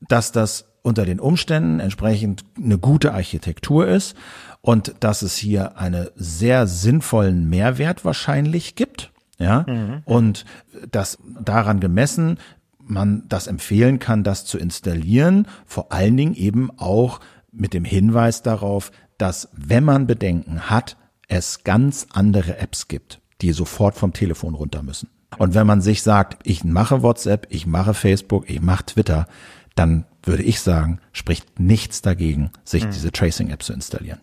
[0.00, 4.14] dass das unter den Umständen entsprechend eine gute Architektur ist
[4.60, 9.10] und dass es hier eine sehr sinnvollen Mehrwert wahrscheinlich gibt.
[9.36, 10.02] Ja, mhm.
[10.04, 10.44] und
[10.92, 12.38] dass daran gemessen
[12.86, 17.20] man das empfehlen kann, das zu installieren, vor allen Dingen eben auch
[17.52, 20.96] mit dem Hinweis darauf, dass wenn man Bedenken hat,
[21.28, 25.08] es ganz andere Apps gibt, die sofort vom Telefon runter müssen.
[25.38, 29.26] Und wenn man sich sagt, ich mache WhatsApp, ich mache Facebook, ich mache Twitter,
[29.74, 32.90] dann würde ich sagen, spricht nichts dagegen, sich mhm.
[32.90, 34.20] diese Tracing-App zu installieren.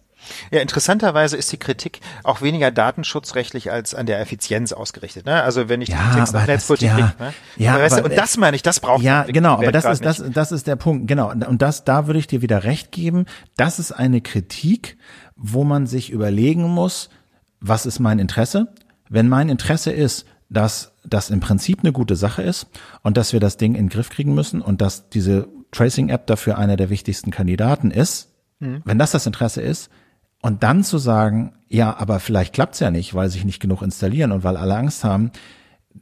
[0.51, 5.25] Ja, interessanterweise ist die Kritik auch weniger datenschutzrechtlich als an der Effizienz ausgerichtet.
[5.25, 5.41] Ne?
[5.41, 7.33] Also wenn ich ja, den Text nach Netzpolitik, ja, ne?
[7.57, 10.05] ja, aber, weißt du, und das meine ich, das braucht ja genau, aber das ist
[10.05, 13.25] das das ist der Punkt genau und das da würde ich dir wieder recht geben.
[13.57, 14.97] Das ist eine Kritik,
[15.35, 17.09] wo man sich überlegen muss,
[17.59, 18.73] was ist mein Interesse?
[19.09, 22.67] Wenn mein Interesse ist, dass das im Prinzip eine gute Sache ist
[23.01, 26.57] und dass wir das Ding in den Griff kriegen müssen und dass diese Tracing-App dafür
[26.57, 28.29] einer der wichtigsten Kandidaten ist,
[28.59, 28.81] mhm.
[28.83, 29.89] wenn das das Interesse ist,
[30.41, 34.31] und dann zu sagen, ja, aber vielleicht klappt's ja nicht, weil sich nicht genug installieren
[34.31, 35.31] und weil alle Angst haben,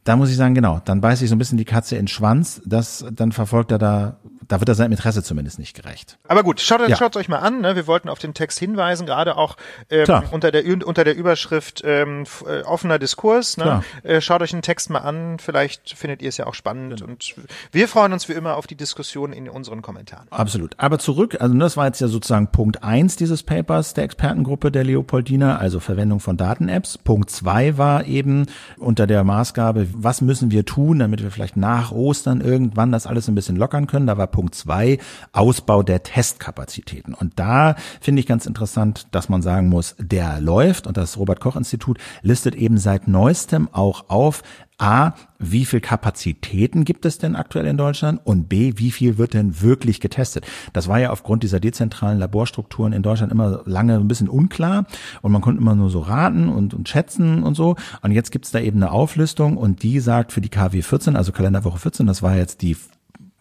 [0.04, 2.08] da muss ich sagen, genau, dann beißt sich so ein bisschen die Katze in den
[2.08, 4.17] Schwanz, das, dann verfolgt er da
[4.50, 6.18] da wird er seinem Interesse zumindest nicht gerecht.
[6.28, 7.10] Aber gut, schaut, ja.
[7.16, 7.62] euch mal an.
[7.62, 7.76] Ne?
[7.76, 9.56] Wir wollten auf den Text hinweisen, gerade auch
[9.92, 13.58] ähm, unter der unter der Überschrift ähm, äh, offener Diskurs.
[13.58, 13.84] Ne?
[14.04, 15.38] Äh, schaut euch den Text mal an.
[15.40, 17.04] Vielleicht findet ihr es ja auch spannend.
[17.04, 17.36] Und
[17.72, 20.28] wir freuen uns wie immer auf die Diskussion in unseren Kommentaren.
[20.32, 20.74] Absolut.
[20.78, 24.84] Aber zurück, also das war jetzt ja sozusagen Punkt eins dieses Papers der Expertengruppe der
[24.84, 26.98] Leopoldina, also Verwendung von Daten-Apps.
[26.98, 31.92] Punkt zwei war eben unter der Maßgabe, was müssen wir tun, damit wir vielleicht nach
[31.92, 34.08] Ostern irgendwann das alles ein bisschen lockern können.
[34.08, 34.97] Da war Punkt zwei,
[35.34, 37.13] Ausbau der Testkapazitäten.
[37.13, 41.39] Und da finde ich ganz interessant, dass man sagen muss, der läuft und das Robert
[41.41, 44.41] Koch Institut listet eben seit neuestem auch auf,
[44.80, 48.21] A, wie viel Kapazitäten gibt es denn aktuell in Deutschland?
[48.23, 50.45] Und B, wie viel wird denn wirklich getestet?
[50.71, 54.86] Das war ja aufgrund dieser dezentralen Laborstrukturen in Deutschland immer lange ein bisschen unklar
[55.21, 57.75] und man konnte immer nur so raten und, und schätzen und so.
[58.02, 61.34] Und jetzt gibt's da eben eine Auflistung und die sagt für die KW 14, also
[61.34, 62.78] Kalenderwoche 14, das war jetzt die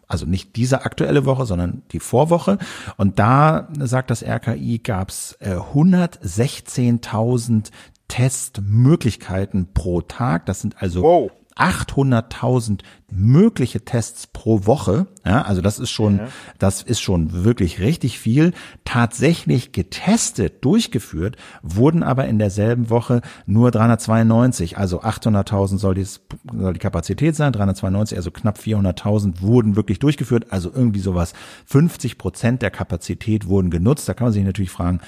[0.09, 2.59] also nicht diese aktuelle Woche, sondern die Vorwoche.
[2.97, 7.71] Und da sagt das RKI, gab es äh, 116.000
[8.09, 10.47] Testmöglichkeiten pro Tag.
[10.47, 11.31] Das sind also wow.
[11.59, 15.07] 800.000 mögliche Tests pro Woche.
[15.25, 16.29] Ja, also das ist schon, ja.
[16.59, 18.53] das ist schon wirklich richtig viel.
[18.85, 24.79] Tatsächlich getestet, durchgeführt, wurden aber in derselben Woche nur 392.
[24.79, 30.47] Also 800.000 soll, soll die Kapazität sein, 392, also knapp 400.000 wurden wirklich durchgeführt.
[30.51, 31.33] Also irgendwie sowas.
[31.67, 34.09] 50 Prozent der Kapazität wurden genutzt.
[34.09, 35.01] Da kann man sich natürlich fragen,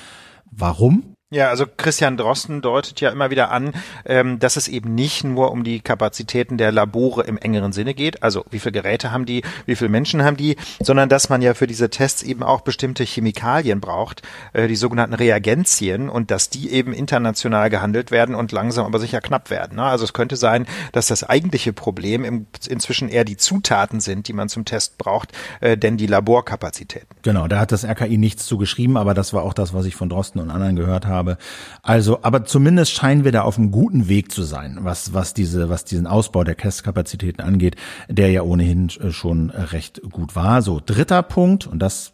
[0.51, 1.15] warum?
[1.33, 3.73] Ja, also Christian Drosten deutet ja immer wieder an,
[4.05, 8.25] ähm, dass es eben nicht nur um die Kapazitäten der Labore im engeren Sinne geht,
[8.25, 11.55] also wie viele Geräte haben die, wie viele Menschen haben die, sondern dass man ja
[11.55, 14.23] für diese Tests eben auch bestimmte Chemikalien braucht,
[14.55, 19.21] äh, die sogenannten Reagenzien, und dass die eben international gehandelt werden und langsam aber sicher
[19.21, 19.77] knapp werden.
[19.77, 19.85] Ne?
[19.85, 22.25] Also es könnte sein, dass das eigentliche Problem
[22.69, 27.07] inzwischen eher die Zutaten sind, die man zum Test braucht, äh, denn die Laborkapazitäten.
[27.23, 30.09] Genau, da hat das RKI nichts zugeschrieben, aber das war auch das, was ich von
[30.09, 31.39] Drosten und anderen gehört habe habe.
[31.83, 35.69] Also, aber zumindest scheinen wir da auf einem guten Weg zu sein, was, was diese,
[35.69, 37.77] was diesen Ausbau der Testkapazitäten angeht,
[38.09, 40.63] der ja ohnehin äh, schon recht gut war.
[40.63, 42.13] So, dritter Punkt, und das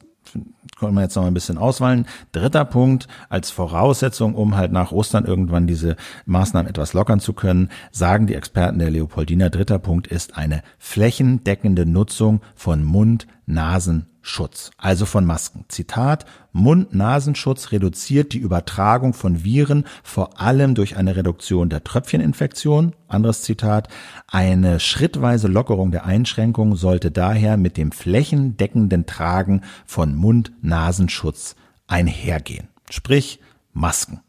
[0.78, 2.06] können wir jetzt noch mal ein bisschen auswählen.
[2.32, 7.70] Dritter Punkt, als Voraussetzung, um halt nach Ostern irgendwann diese Maßnahmen etwas lockern zu können,
[7.92, 14.72] sagen die Experten der Leopoldina, dritter Punkt ist eine flächendeckende Nutzung von Mund, Nasen, Schutz,
[14.76, 15.64] also von Masken.
[15.68, 22.94] Zitat, Mund-Nasenschutz reduziert die Übertragung von Viren vor allem durch eine Reduktion der Tröpfcheninfektion.
[23.06, 23.88] Anderes Zitat,
[24.26, 31.54] eine schrittweise Lockerung der Einschränkungen sollte daher mit dem flächendeckenden Tragen von Mund-Nasenschutz
[31.86, 32.68] einhergehen.
[32.90, 33.40] Sprich,
[33.72, 34.20] Masken.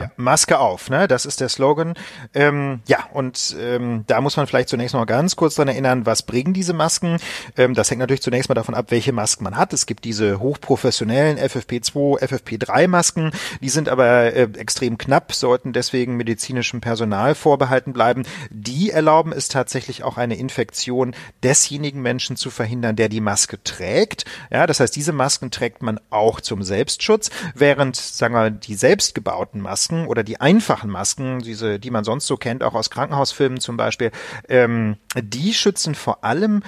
[0.00, 0.10] Ja.
[0.16, 1.08] Maske auf, ne?
[1.08, 1.94] Das ist der Slogan.
[2.34, 6.22] Ähm, ja, und ähm, da muss man vielleicht zunächst noch ganz kurz dran erinnern, was
[6.22, 7.18] bringen diese Masken?
[7.56, 9.72] Ähm, das hängt natürlich zunächst mal davon ab, welche Masken man hat.
[9.72, 13.30] Es gibt diese hochprofessionellen FFP2, FFP3 Masken,
[13.60, 18.24] die sind aber äh, extrem knapp, sollten deswegen medizinischem Personal vorbehalten bleiben.
[18.50, 24.24] Die erlauben es tatsächlich auch eine Infektion desjenigen Menschen zu verhindern, der die Maske trägt.
[24.50, 29.60] Ja, das heißt, diese Masken trägt man auch zum Selbstschutz, während, sagen wir, die selbstgebauten
[29.60, 33.60] Masken Masken oder die einfachen Masken, diese, die man sonst so kennt, auch aus Krankenhausfilmen
[33.60, 34.10] zum Beispiel,
[34.48, 36.62] ähm, die schützen vor allem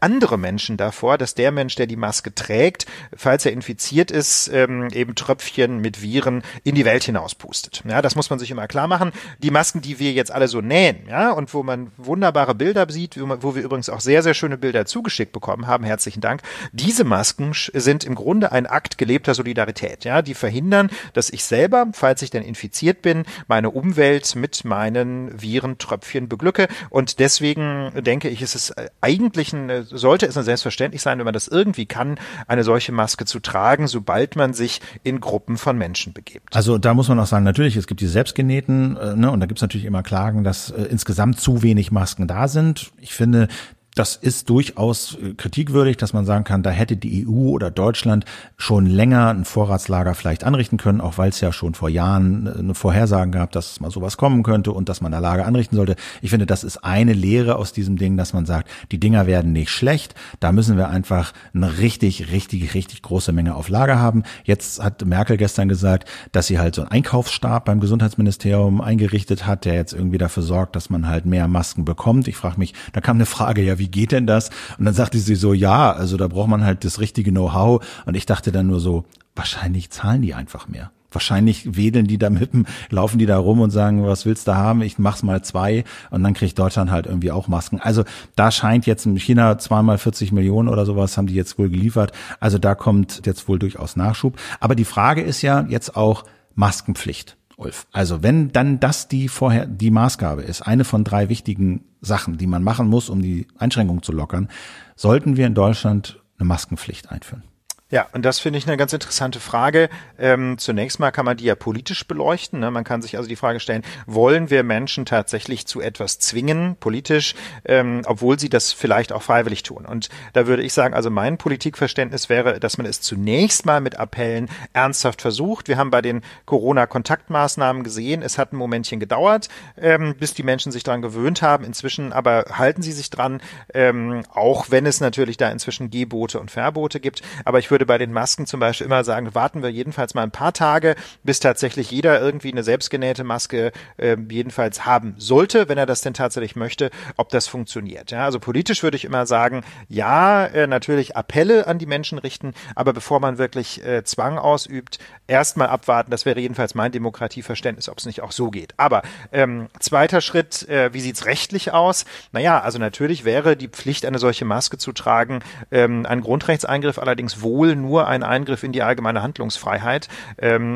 [0.00, 4.88] andere Menschen davor, dass der Mensch, der die Maske trägt, falls er infiziert ist, ähm,
[4.92, 7.82] eben Tröpfchen mit Viren in die Welt hinauspustet.
[7.88, 9.12] Ja, das muss man sich immer klar machen.
[9.38, 13.18] Die Masken, die wir jetzt alle so nähen, ja, und wo man wunderbare Bilder sieht,
[13.20, 16.42] wo, wir übrigens auch sehr, sehr schöne Bilder zugeschickt bekommen haben, herzlichen Dank.
[16.72, 20.04] Diese Masken sind im Grunde ein Akt gelebter Solidarität.
[20.04, 25.40] Ja, die verhindern, dass ich selber, falls ich denn infiziert bin, meine Umwelt mit meinen
[25.40, 26.68] Virentröpfchen beglücke.
[26.90, 31.48] Und deswegen denke ich, ist es eigentlich ein sollte es selbstverständlich sein, wenn man das
[31.48, 36.54] irgendwie kann, eine solche Maske zu tragen, sobald man sich in Gruppen von Menschen begibt.
[36.54, 39.46] Also da muss man auch sagen, natürlich, es gibt die selbstgenähten, äh, ne, und da
[39.46, 42.92] gibt es natürlich immer Klagen, dass äh, insgesamt zu wenig Masken da sind.
[43.00, 43.48] Ich finde,
[43.94, 48.24] das ist durchaus äh, kritikwürdig, dass man sagen kann, da hätte die EU oder Deutschland
[48.56, 52.58] schon länger ein Vorratslager vielleicht anrichten können, auch weil es ja schon vor Jahren äh,
[52.58, 55.96] eine Vorhersagen gab, dass mal sowas kommen könnte und dass man eine Lager anrichten sollte.
[56.22, 59.52] Ich finde, das ist eine Lehre aus diesem Ding, dass man sagt, die Dinger werden
[59.52, 64.22] nicht schlecht, da müssen wir einfach eine richtig, richtig, richtig große Menge auf Lager haben.
[64.44, 69.66] Jetzt hat Merkel gestern gesagt, dass sie halt so einen Einkaufsstab beim Gesundheitsministerium eingerichtet hat,
[69.66, 72.26] der jetzt irgendwie dafür sorgt, dass man halt mehr Masken bekommt.
[72.26, 74.50] Ich frage mich, da kam eine Frage, ja, wie geht denn das?
[74.78, 77.84] Und dann sagte sie so, ja, also da braucht man halt das richtige Know-how.
[78.06, 80.92] Und ich dachte dann nur so, wahrscheinlich zahlen die einfach mehr.
[81.10, 84.54] Wahrscheinlich wedeln die da mit dem, laufen die da rum und sagen, was willst du
[84.54, 84.82] haben?
[84.82, 87.80] Ich mach's mal zwei und dann kriegt Deutschland halt irgendwie auch Masken.
[87.80, 88.04] Also
[88.36, 92.12] da scheint jetzt in China zweimal 40 Millionen oder sowas haben die jetzt wohl geliefert.
[92.38, 94.38] Also da kommt jetzt wohl durchaus Nachschub.
[94.60, 97.36] Aber die Frage ist ja jetzt auch Maskenpflicht.
[97.56, 97.86] Ulf.
[97.92, 102.46] Also wenn dann das die vorher die Maßgabe ist, eine von drei wichtigen Sachen, die
[102.46, 104.48] man machen muss, um die Einschränkungen zu lockern,
[104.96, 107.44] sollten wir in Deutschland eine Maskenpflicht einführen.
[107.92, 109.90] Ja, und das finde ich eine ganz interessante Frage.
[110.18, 112.58] Ähm, zunächst mal kann man die ja politisch beleuchten.
[112.58, 112.70] Ne?
[112.70, 117.34] Man kann sich also die Frage stellen, wollen wir Menschen tatsächlich zu etwas zwingen, politisch,
[117.66, 119.84] ähm, obwohl sie das vielleicht auch freiwillig tun?
[119.84, 123.96] Und da würde ich sagen, also mein Politikverständnis wäre, dass man es zunächst mal mit
[123.96, 125.68] Appellen ernsthaft versucht.
[125.68, 130.72] Wir haben bei den Corona-Kontaktmaßnahmen gesehen, es hat ein Momentchen gedauert, ähm, bis die Menschen
[130.72, 131.62] sich daran gewöhnt haben.
[131.62, 133.42] Inzwischen aber halten sie sich dran,
[133.74, 137.20] ähm, auch wenn es natürlich da inzwischen Gebote und Verbote gibt.
[137.44, 140.22] Aber ich würde würde bei den Masken zum Beispiel immer sagen, warten wir jedenfalls mal
[140.22, 145.78] ein paar Tage, bis tatsächlich jeder irgendwie eine selbstgenähte Maske äh, jedenfalls haben sollte, wenn
[145.78, 148.12] er das denn tatsächlich möchte, ob das funktioniert.
[148.12, 152.54] Ja, also politisch würde ich immer sagen, ja, äh, natürlich Appelle an die Menschen richten,
[152.76, 156.10] aber bevor man wirklich äh, Zwang ausübt, erstmal abwarten.
[156.12, 158.74] Das wäre jedenfalls mein Demokratieverständnis, ob es nicht auch so geht.
[158.76, 162.04] Aber ähm, zweiter Schritt, äh, wie sieht's rechtlich aus?
[162.30, 165.40] Naja, also natürlich wäre die Pflicht, eine solche Maske zu tragen,
[165.72, 170.08] ähm, ein Grundrechtseingriff, allerdings wohl nur ein Eingriff in die allgemeine Handlungsfreiheit.
[170.38, 170.74] Ähm,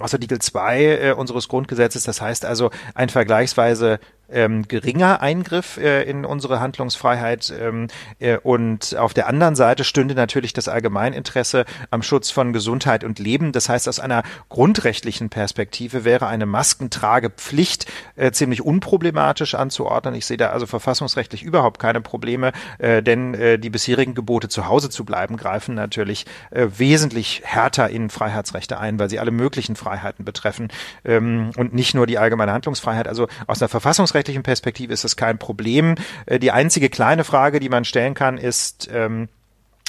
[0.00, 2.04] aus Artikel 2 äh, unseres Grundgesetzes.
[2.04, 4.00] Das heißt also ein vergleichsweise
[4.32, 7.52] ähm, geringer Eingriff äh, in unsere Handlungsfreiheit.
[7.58, 13.04] Ähm, äh, und auf der anderen Seite stünde natürlich das Allgemeininteresse am Schutz von Gesundheit
[13.04, 13.52] und Leben.
[13.52, 20.14] Das heißt, aus einer grundrechtlichen Perspektive wäre eine Maskentragepflicht äh, ziemlich unproblematisch anzuordnen.
[20.14, 24.66] Ich sehe da also verfassungsrechtlich überhaupt keine Probleme, äh, denn äh, die bisherigen Gebote zu
[24.66, 29.76] Hause zu bleiben greifen natürlich äh, wesentlich härter in Freiheitsrechte ein, weil sie alle möglichen
[29.76, 30.68] Freiheiten betreffen
[31.04, 33.08] ähm, und nicht nur die allgemeine Handlungsfreiheit.
[33.08, 35.96] Also aus einer verfassungsrechtlichen Perspektive ist das kein Problem.
[36.26, 39.28] Äh, die einzige kleine Frage, die man stellen kann, ist, ähm,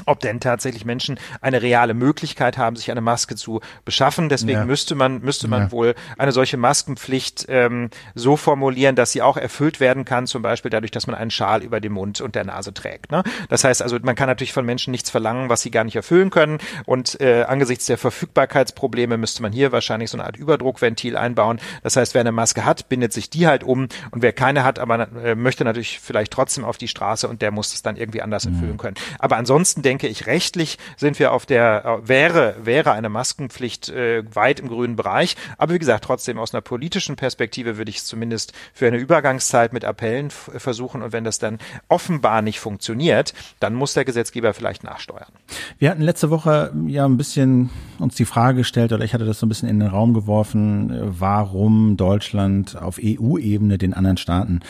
[0.06, 4.28] ob denn tatsächlich Menschen eine reale Möglichkeit haben, sich eine Maske zu beschaffen.
[4.30, 4.66] Deswegen ja.
[4.66, 5.72] müsste man müsste man ja.
[5.72, 10.72] wohl eine solche Maskenpflicht ähm, so formulieren, dass sie auch erfüllt werden kann, zum Beispiel
[10.72, 13.12] dadurch, dass man einen Schal über dem Mund und der Nase trägt.
[13.12, 13.24] Ne?
[13.50, 16.32] Das heißt also, man kann natürlich von Menschen nichts verlangen, was sie gar nicht erfüllen
[16.32, 16.58] können.
[16.86, 21.60] Und äh, angesichts der Verfügbarkeitsprobleme müsste man hier wahrscheinlich so eine Art Überdruckventil einbauen.
[21.84, 24.80] Das heißt, wer eine Maske hat, bindet sich die halt um und wer keine hat,
[24.80, 28.22] aber äh, möchte natürlich vielleicht trotzdem auf die Straße und der muss es dann irgendwie
[28.22, 28.56] anders mhm.
[28.56, 28.96] erfüllen können.
[29.20, 34.24] Aber ansonsten denke ich, rechtlich sind wir auf der, äh, wäre, wäre eine Maskenpflicht äh,
[34.36, 35.36] weit im grünen Bereich.
[35.58, 39.74] Aber wie gesagt, trotzdem aus einer politischen Perspektive würde ich es zumindest für eine Übergangszeit
[39.74, 41.02] mit Appellen versuchen.
[41.02, 45.32] Und wenn das dann offenbar nicht funktioniert, dann muss der Gesetzgeber vielleicht nachsteuern.
[45.78, 47.70] Wir hatten letzte Woche ja ein bisschen
[48.00, 50.94] uns die Frage gestellt, oder ich hatte das so ein bisschen in den Raum geworfen,
[51.20, 54.62] warum Deutschland auf EU-Ebene den anderen Staaten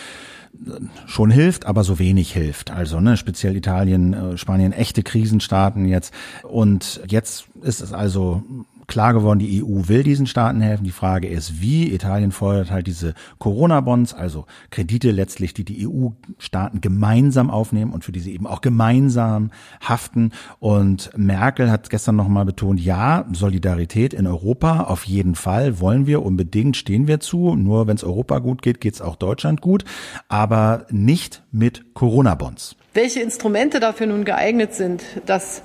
[1.07, 2.71] schon hilft, aber so wenig hilft.
[2.71, 6.13] Also ne, speziell Italien, äh, Spanien, echte Krisenstaaten jetzt.
[6.43, 8.43] Und jetzt ist es also
[8.87, 10.83] klar geworden, die EU will diesen Staaten helfen.
[10.83, 11.93] Die Frage ist, wie.
[11.93, 18.11] Italien fordert halt diese Corona-Bonds, also Kredite letztlich, die die EU-Staaten gemeinsam aufnehmen und für
[18.11, 20.31] die sie eben auch gemeinsam haften.
[20.59, 26.23] Und Merkel hat gestern nochmal betont, ja, Solidarität in Europa auf jeden Fall wollen wir
[26.23, 27.55] unbedingt, stehen wir zu.
[27.55, 29.85] Nur wenn es Europa gut geht, geht es auch Deutschland gut,
[30.27, 32.75] aber nicht mit Corona-Bonds.
[32.93, 35.63] Welche Instrumente dafür nun geeignet sind, dass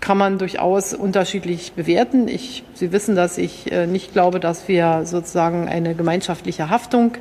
[0.00, 2.28] kann man durchaus unterschiedlich bewerten.
[2.28, 7.12] Ich, Sie wissen, dass ich äh, nicht glaube, dass wir sozusagen eine gemeinschaftliche Haftung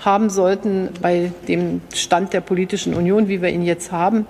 [0.00, 4.26] haben sollten bei dem Stand der politischen Union, wie wir ihn jetzt haben.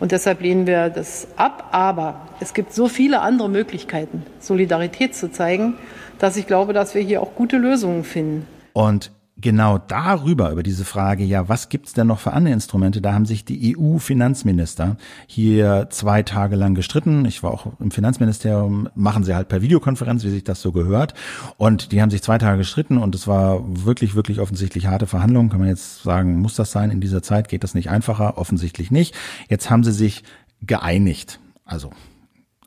[0.00, 1.68] Und deshalb lehnen wir das ab.
[1.72, 5.74] Aber es gibt so viele andere Möglichkeiten, Solidarität zu zeigen,
[6.18, 8.46] dass ich glaube, dass wir hier auch gute Lösungen finden.
[8.74, 13.00] Und genau darüber, über diese Frage, ja, was gibt's denn noch für andere Instrumente?
[13.00, 14.96] Da haben sich die EU-Finanzminister
[15.26, 17.24] hier zwei Tage lang gestritten.
[17.24, 21.14] Ich war auch im Finanzministerium, machen sie halt per Videokonferenz, wie sich das so gehört.
[21.56, 25.50] Und die haben sich zwei Tage gestritten und es war wirklich, wirklich offensichtlich harte Verhandlungen.
[25.50, 26.90] Kann man jetzt sagen, muss das sein?
[26.90, 28.38] In dieser Zeit geht das nicht einfacher?
[28.38, 29.14] Offensichtlich nicht.
[29.48, 30.24] Jetzt haben sie sich
[30.62, 31.38] geeinigt.
[31.64, 31.90] Also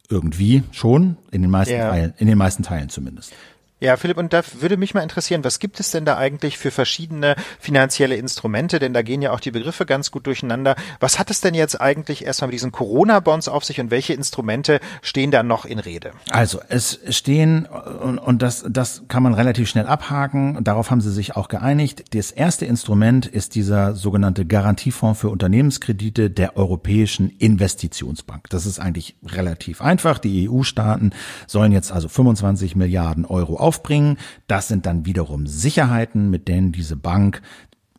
[0.10, 1.90] irgendwie schon, in den meisten ja.
[1.90, 3.34] Teilen, in den meisten Teilen zumindest.
[3.82, 6.70] Ja, Philipp, und da würde mich mal interessieren, was gibt es denn da eigentlich für
[6.70, 8.78] verschiedene finanzielle Instrumente?
[8.78, 10.76] Denn da gehen ja auch die Begriffe ganz gut durcheinander.
[11.00, 14.82] Was hat es denn jetzt eigentlich erstmal mit diesen Corona-Bonds auf sich und welche Instrumente
[15.02, 16.12] stehen da noch in Rede?
[16.30, 21.12] Also, es stehen, und, und das, das kann man relativ schnell abhaken, darauf haben sie
[21.12, 22.14] sich auch geeinigt.
[22.14, 28.48] Das erste Instrument ist dieser sogenannte Garantiefonds für Unternehmenskredite der Europäischen Investitionsbank.
[28.52, 30.20] Das ist eigentlich relativ einfach.
[30.20, 31.14] Die EU-Staaten
[31.48, 34.18] sollen jetzt also 25 Milliarden Euro auf aufbringen.
[34.48, 37.42] Das sind dann wiederum Sicherheiten, mit denen diese Bank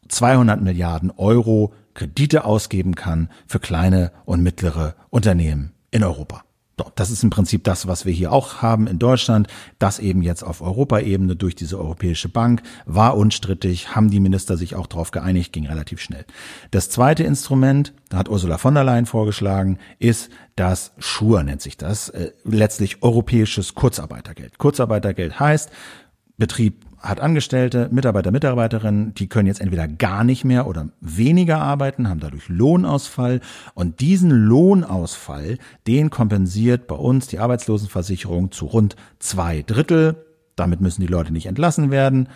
[0.08, 6.44] 200 Milliarden Euro Kredite ausgeben kann für kleine und mittlere Unternehmen in Europa.
[6.94, 9.48] Das ist im Prinzip das, was wir hier auch haben in Deutschland.
[9.78, 14.74] Das eben jetzt auf Europaebene durch diese Europäische Bank war unstrittig, haben die Minister sich
[14.74, 16.24] auch darauf geeinigt, ging relativ schnell.
[16.70, 21.78] Das zweite Instrument, da hat Ursula von der Leyen vorgeschlagen, ist das Schur nennt sich
[21.78, 24.58] das, äh, letztlich europäisches Kurzarbeitergeld.
[24.58, 25.70] Kurzarbeitergeld heißt,
[26.36, 32.08] Betrieb hat Angestellte, Mitarbeiter, Mitarbeiterinnen, die können jetzt entweder gar nicht mehr oder weniger arbeiten,
[32.08, 33.40] haben dadurch Lohnausfall
[33.74, 40.24] und diesen Lohnausfall, den kompensiert bei uns die Arbeitslosenversicherung zu rund zwei Drittel.
[40.54, 42.28] Damit müssen die Leute nicht entlassen werden,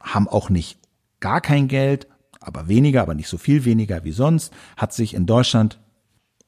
[0.00, 0.78] haben auch nicht
[1.20, 2.06] gar kein Geld,
[2.40, 5.80] aber weniger, aber nicht so viel weniger wie sonst, hat sich in Deutschland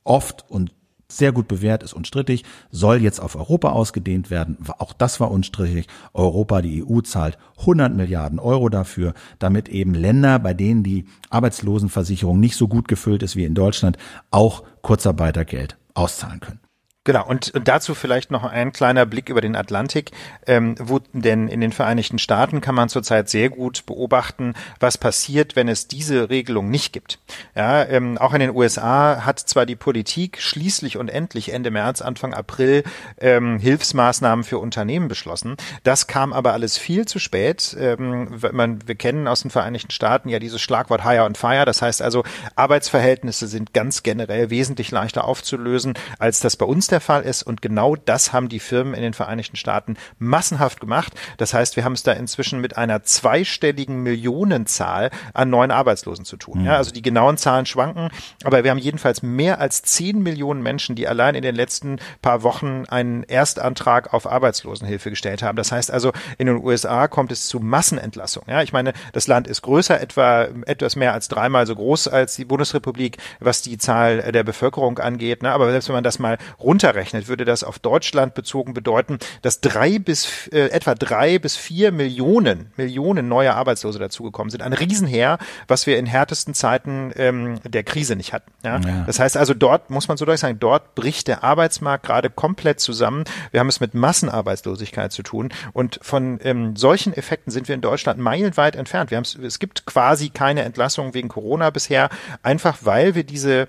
[0.05, 0.76] oft und
[1.11, 4.57] sehr gut bewährt, ist unstrittig, soll jetzt auf Europa ausgedehnt werden.
[4.79, 5.87] Auch das war unstrittig.
[6.15, 12.41] Europa, die EU zahlt 100 Milliarden Euro dafür, damit eben Länder, bei denen die Arbeitslosenversicherung
[12.41, 13.99] nicht so gut gefüllt ist wie in Deutschland,
[14.31, 16.66] auch Kurzarbeitergeld auszahlen können.
[17.07, 20.11] Genau, und, dazu vielleicht noch ein kleiner Blick über den Atlantik,
[20.49, 25.55] ähm, wo denn in den Vereinigten Staaten kann man zurzeit sehr gut beobachten, was passiert,
[25.55, 27.21] wenn es diese Regelung nicht gibt.
[27.55, 32.03] Ja, ähm, auch in den USA hat zwar die Politik schließlich und endlich Ende März,
[32.03, 32.83] Anfang April
[33.21, 35.57] ähm, Hilfsmaßnahmen für Unternehmen beschlossen.
[35.85, 37.77] Das kam aber alles viel zu spät.
[37.79, 41.67] Ähm, man, wir kennen aus den Vereinigten Staaten ja dieses Schlagwort Hire und Fire.
[41.67, 42.25] Das heißt also,
[42.57, 47.43] Arbeitsverhältnisse sind ganz generell wesentlich leichter aufzulösen, als das bei uns der der Fall ist.
[47.43, 51.13] Und genau das haben die Firmen in den Vereinigten Staaten massenhaft gemacht.
[51.37, 56.39] Das heißt, wir haben es da inzwischen mit einer zweistelligen Millionenzahl an neuen Arbeitslosen zu
[56.39, 56.65] tun.
[56.65, 58.09] Ja, also die genauen Zahlen schwanken,
[58.45, 62.43] aber wir haben jedenfalls mehr als zehn Millionen Menschen, die allein in den letzten paar
[62.43, 65.57] Wochen einen Erstantrag auf Arbeitslosenhilfe gestellt haben.
[65.57, 68.49] Das heißt also, in den USA kommt es zu Massenentlassungen.
[68.49, 72.37] Ja, ich meine, das Land ist größer, etwa etwas mehr als dreimal so groß als
[72.37, 75.43] die Bundesrepublik, was die Zahl der Bevölkerung angeht.
[75.43, 75.51] Ne?
[75.53, 79.61] Aber selbst wenn man das mal runter runterrechnet, würde das auf Deutschland bezogen bedeuten, dass
[79.61, 84.63] drei bis äh, etwa drei bis vier Millionen Millionen neue Arbeitslose dazugekommen sind.
[84.63, 88.51] Ein Riesenheer, was wir in härtesten Zeiten ähm, der Krise nicht hatten.
[88.65, 88.79] Ja?
[88.79, 89.05] ja?
[89.07, 92.81] Das heißt also, dort muss man so deutlich sagen, dort bricht der Arbeitsmarkt gerade komplett
[92.81, 93.25] zusammen.
[93.51, 97.81] Wir haben es mit Massenarbeitslosigkeit zu tun und von ähm, solchen Effekten sind wir in
[97.81, 99.11] Deutschland meilenweit entfernt.
[99.11, 102.11] Wir haben es gibt quasi keine Entlassung wegen Corona bisher,
[102.43, 103.67] einfach weil wir diese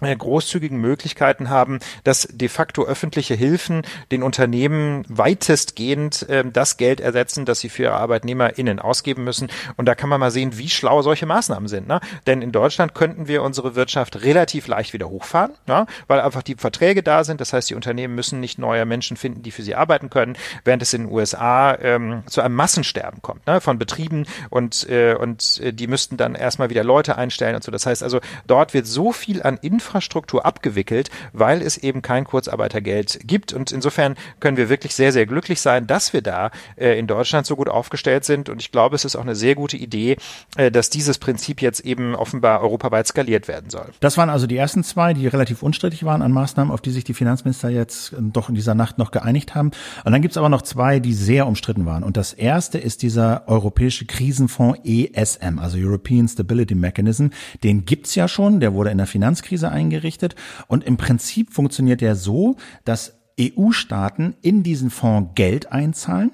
[0.00, 7.44] großzügigen Möglichkeiten haben, dass de facto öffentliche Hilfen den Unternehmen weitestgehend äh, das Geld ersetzen,
[7.44, 9.48] das sie für ihre ArbeitnehmerInnen ausgeben müssen.
[9.76, 11.88] Und da kann man mal sehen, wie schlau solche Maßnahmen sind.
[11.88, 12.00] Ne?
[12.26, 15.86] Denn in Deutschland könnten wir unsere Wirtschaft relativ leicht wieder hochfahren, ja?
[16.06, 17.40] weil einfach die Verträge da sind.
[17.40, 20.82] Das heißt, die Unternehmen müssen nicht neue Menschen finden, die für sie arbeiten können, während
[20.82, 23.60] es in den USA ähm, zu einem Massensterben kommt ne?
[23.60, 27.72] von Betrieben und, äh, und äh, die müssten dann erstmal wieder Leute einstellen und so.
[27.72, 32.24] Das heißt also, dort wird so viel an Infrastruktur Infrastruktur abgewickelt, weil es eben kein
[32.24, 33.54] Kurzarbeitergeld gibt.
[33.54, 37.46] Und insofern können wir wirklich sehr, sehr glücklich sein, dass wir da äh, in Deutschland
[37.46, 38.50] so gut aufgestellt sind.
[38.50, 40.16] Und ich glaube, es ist auch eine sehr gute Idee,
[40.56, 43.86] äh, dass dieses Prinzip jetzt eben offenbar europaweit skaliert werden soll.
[44.00, 47.04] Das waren also die ersten zwei, die relativ unstrittig waren an Maßnahmen, auf die sich
[47.04, 49.70] die Finanzminister jetzt äh, doch in dieser Nacht noch geeinigt haben.
[50.04, 52.02] Und dann gibt es aber noch zwei, die sehr umstritten waren.
[52.02, 57.28] Und das erste ist dieser europäische Krisenfonds ESM, also European Stability Mechanism.
[57.64, 60.34] Den gibt's ja schon, der wurde in der Finanzkrise eingerichtet.
[60.66, 66.32] Und im Prinzip funktioniert der so, dass EU-Staaten in diesen Fonds Geld einzahlen.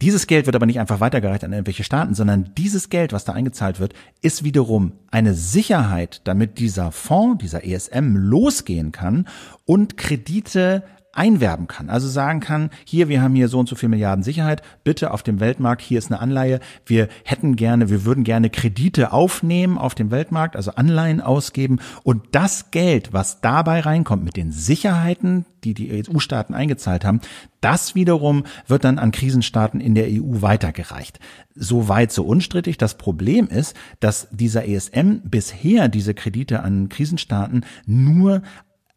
[0.00, 3.32] Dieses Geld wird aber nicht einfach weitergereicht an irgendwelche Staaten, sondern dieses Geld, was da
[3.32, 9.28] eingezahlt wird, ist wiederum eine Sicherheit, damit dieser Fonds, dieser ESM losgehen kann
[9.64, 10.82] und Kredite
[11.12, 11.90] einwerben kann.
[11.90, 15.22] Also sagen kann, hier, wir haben hier so und so viel Milliarden Sicherheit, bitte auf
[15.22, 19.94] dem Weltmarkt, hier ist eine Anleihe, wir hätten gerne, wir würden gerne Kredite aufnehmen auf
[19.94, 25.74] dem Weltmarkt, also Anleihen ausgeben und das Geld, was dabei reinkommt mit den Sicherheiten, die
[25.74, 27.20] die EU-Staaten eingezahlt haben,
[27.60, 31.20] das wiederum wird dann an Krisenstaaten in der EU weitergereicht.
[31.54, 32.78] So weit, so unstrittig.
[32.78, 38.42] Das Problem ist, dass dieser ESM bisher diese Kredite an Krisenstaaten nur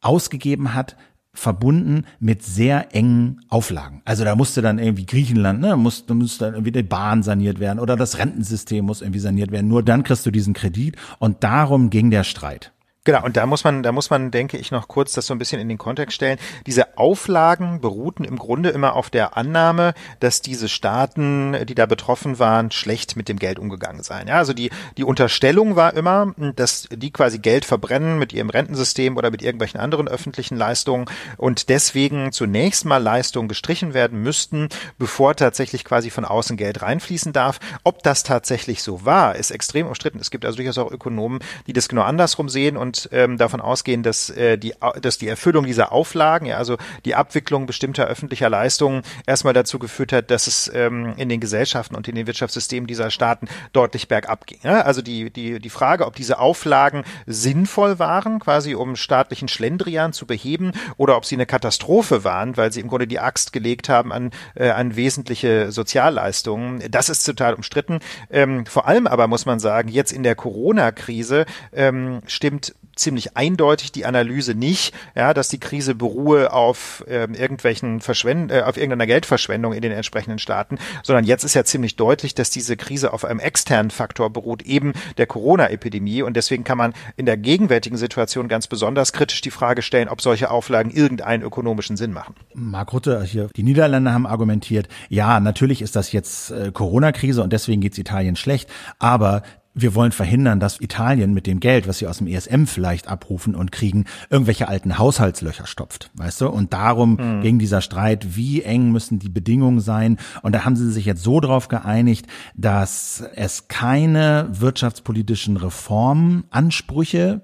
[0.02, 0.96] ausgegeben hat
[1.36, 4.02] verbunden mit sehr engen Auflagen.
[4.06, 7.60] Also da musste dann irgendwie Griechenland, ne, muss, da musste dann irgendwie die Bahn saniert
[7.60, 9.68] werden oder das Rentensystem muss irgendwie saniert werden.
[9.68, 12.72] Nur dann kriegst du diesen Kredit und darum ging der Streit.
[13.06, 15.38] Genau, und da muss man, da muss man, denke ich, noch kurz das so ein
[15.38, 16.40] bisschen in den Kontext stellen.
[16.66, 22.40] Diese Auflagen beruhten im Grunde immer auf der Annahme, dass diese Staaten, die da betroffen
[22.40, 24.28] waren, schlecht mit dem Geld umgegangen seien.
[24.28, 29.18] Ja, also die, die Unterstellung war immer, dass die quasi Geld verbrennen mit ihrem Rentensystem
[29.18, 31.06] oder mit irgendwelchen anderen öffentlichen Leistungen
[31.38, 37.34] und deswegen zunächst mal Leistungen gestrichen werden müssten, bevor tatsächlich quasi von außen Geld reinfließen
[37.34, 37.60] darf.
[37.84, 40.18] Ob das tatsächlich so war, ist extrem umstritten.
[40.20, 41.38] Es gibt also durchaus auch Ökonomen,
[41.68, 45.66] die das genau andersrum sehen und ähm, davon ausgehen, dass, äh, die, dass die Erfüllung
[45.66, 50.72] dieser Auflagen, ja, also die Abwicklung bestimmter öffentlicher Leistungen erstmal dazu geführt hat, dass es
[50.74, 54.60] ähm, in den Gesellschaften und in den Wirtschaftssystemen dieser Staaten deutlich bergab ging.
[54.64, 54.82] Ja?
[54.82, 60.26] Also die, die, die Frage, ob diese Auflagen sinnvoll waren, quasi um staatlichen Schlendrian zu
[60.26, 64.12] beheben, oder ob sie eine Katastrophe waren, weil sie im Grunde die Axt gelegt haben
[64.12, 68.00] an, äh, an wesentliche Sozialleistungen, das ist total umstritten.
[68.30, 73.92] Ähm, vor allem aber muss man sagen, jetzt in der Corona-Krise ähm, stimmt ziemlich eindeutig
[73.92, 79.06] die Analyse nicht, ja, dass die Krise beruhe auf ähm, irgendwelchen Verschwend äh, auf irgendeiner
[79.06, 83.26] Geldverschwendung in den entsprechenden Staaten, sondern jetzt ist ja ziemlich deutlich, dass diese Krise auf
[83.26, 86.22] einem externen Faktor beruht, eben der Corona-Epidemie.
[86.22, 90.22] Und deswegen kann man in der gegenwärtigen Situation ganz besonders kritisch die Frage stellen, ob
[90.22, 92.36] solche Auflagen irgendeinen ökonomischen Sinn machen.
[92.54, 97.52] Mark Rutte hier, die Niederländer haben argumentiert, ja, natürlich ist das jetzt äh, Corona-Krise und
[97.52, 98.70] deswegen geht's Italien schlecht,
[99.00, 99.44] aber
[99.76, 103.56] wir wollen verhindern, dass Italien mit dem Geld, was sie aus dem ESM vielleicht abrufen
[103.56, 106.50] und kriegen, irgendwelche alten Haushaltslöcher stopft, weißt du?
[106.50, 107.42] Und darum mhm.
[107.42, 110.18] ging dieser Streit, wie eng müssen die Bedingungen sein?
[110.42, 117.42] Und da haben sie sich jetzt so drauf geeinigt, dass es keine wirtschaftspolitischen Reformansprüche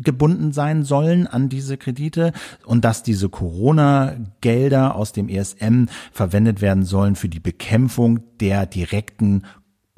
[0.00, 2.32] gebunden sein sollen an diese Kredite
[2.64, 9.42] und dass diese Corona-Gelder aus dem ESM verwendet werden sollen für die Bekämpfung der direkten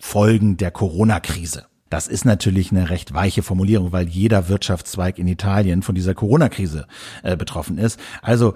[0.05, 1.65] Folgen der Corona-Krise.
[1.89, 6.87] Das ist natürlich eine recht weiche Formulierung, weil jeder Wirtschaftszweig in Italien von dieser Corona-Krise
[7.23, 8.01] äh, betroffen ist.
[8.21, 8.55] Also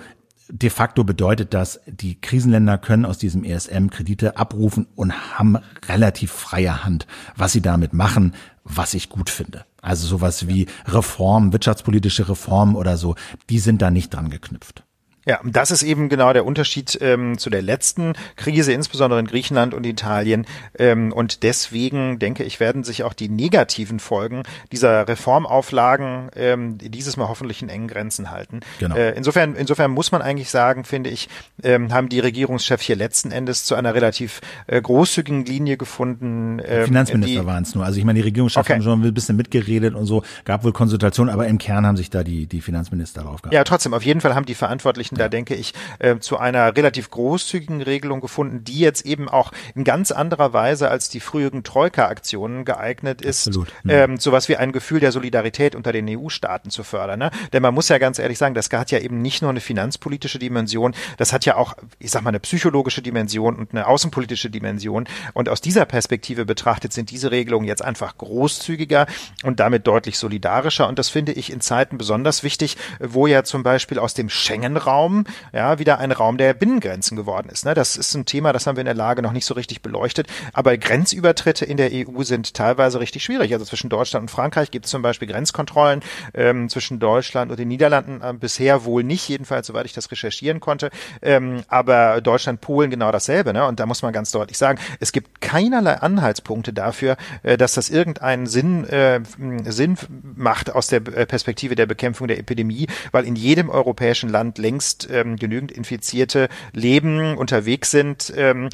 [0.48, 5.56] de facto bedeutet das, die Krisenländer können aus diesem ESM Kredite abrufen und haben
[5.88, 8.34] relativ freie Hand, was sie damit machen,
[8.64, 9.64] was ich gut finde.
[9.80, 13.14] Also sowas wie Reform, wirtschaftspolitische Reform oder so,
[13.48, 14.85] die sind da nicht dran geknüpft.
[15.26, 19.74] Ja, das ist eben genau der Unterschied ähm, zu der letzten Krise, insbesondere in Griechenland
[19.74, 20.46] und Italien.
[20.78, 27.16] Ähm, und deswegen denke ich, werden sich auch die negativen Folgen dieser Reformauflagen ähm, dieses
[27.16, 28.60] Mal hoffentlich in engen Grenzen halten.
[28.78, 28.94] Genau.
[28.94, 31.28] Äh, insofern, insofern muss man eigentlich sagen, finde ich,
[31.64, 36.62] ähm, haben die Regierungschefs hier letzten Endes zu einer relativ äh, großzügigen Linie gefunden.
[36.64, 37.84] Ähm, Finanzminister waren es nur.
[37.84, 38.74] Also ich meine, die Regierungschefs okay.
[38.74, 42.10] haben schon ein bisschen mitgeredet und so, gab wohl Konsultationen, aber im Kern haben sich
[42.10, 43.52] da die, die Finanzminister drauf gehabt.
[43.52, 47.10] Ja, trotzdem, auf jeden Fall haben die Verantwortlichen da denke ich, äh, zu einer relativ
[47.10, 52.64] großzügigen Regelung gefunden, die jetzt eben auch in ganz anderer Weise als die früheren Troika-Aktionen
[52.64, 53.72] geeignet ist, Absolut.
[53.88, 57.18] ähm, sowas wie ein Gefühl der Solidarität unter den EU-Staaten zu fördern.
[57.18, 57.30] Ne?
[57.52, 60.38] Denn man muss ja ganz ehrlich sagen, das hat ja eben nicht nur eine finanzpolitische
[60.38, 65.06] Dimension, das hat ja auch, ich sag mal, eine psychologische Dimension und eine außenpolitische Dimension.
[65.32, 69.06] Und aus dieser Perspektive betrachtet sind diese Regelungen jetzt einfach großzügiger
[69.44, 70.88] und damit deutlich solidarischer.
[70.88, 75.05] Und das finde ich in Zeiten besonders wichtig, wo ja zum Beispiel aus dem Schengen-Raum
[75.06, 77.64] Raum, ja, wieder ein Raum der Binnengrenzen geworden ist.
[77.64, 77.74] Ne?
[77.74, 80.26] Das ist ein Thema, das haben wir in der Lage noch nicht so richtig beleuchtet.
[80.52, 83.52] Aber Grenzübertritte in der EU sind teilweise richtig schwierig.
[83.52, 86.00] Also zwischen Deutschland und Frankreich gibt es zum Beispiel Grenzkontrollen,
[86.34, 90.60] ähm, zwischen Deutschland und den Niederlanden äh, bisher wohl nicht, jedenfalls soweit ich das recherchieren
[90.60, 90.90] konnte.
[91.22, 93.52] Ähm, aber Deutschland, Polen genau dasselbe.
[93.52, 93.64] Ne?
[93.66, 97.90] Und da muss man ganz deutlich sagen, es gibt keinerlei Anhaltspunkte dafür, äh, dass das
[97.90, 99.20] irgendeinen Sinn, äh,
[99.64, 99.96] Sinn
[100.34, 104.95] macht aus der äh, Perspektive der Bekämpfung der Epidemie, weil in jedem europäischen Land längst
[104.96, 108.68] jetzt ähm, genügend Infizierte leben, unterwegs sind, ähm,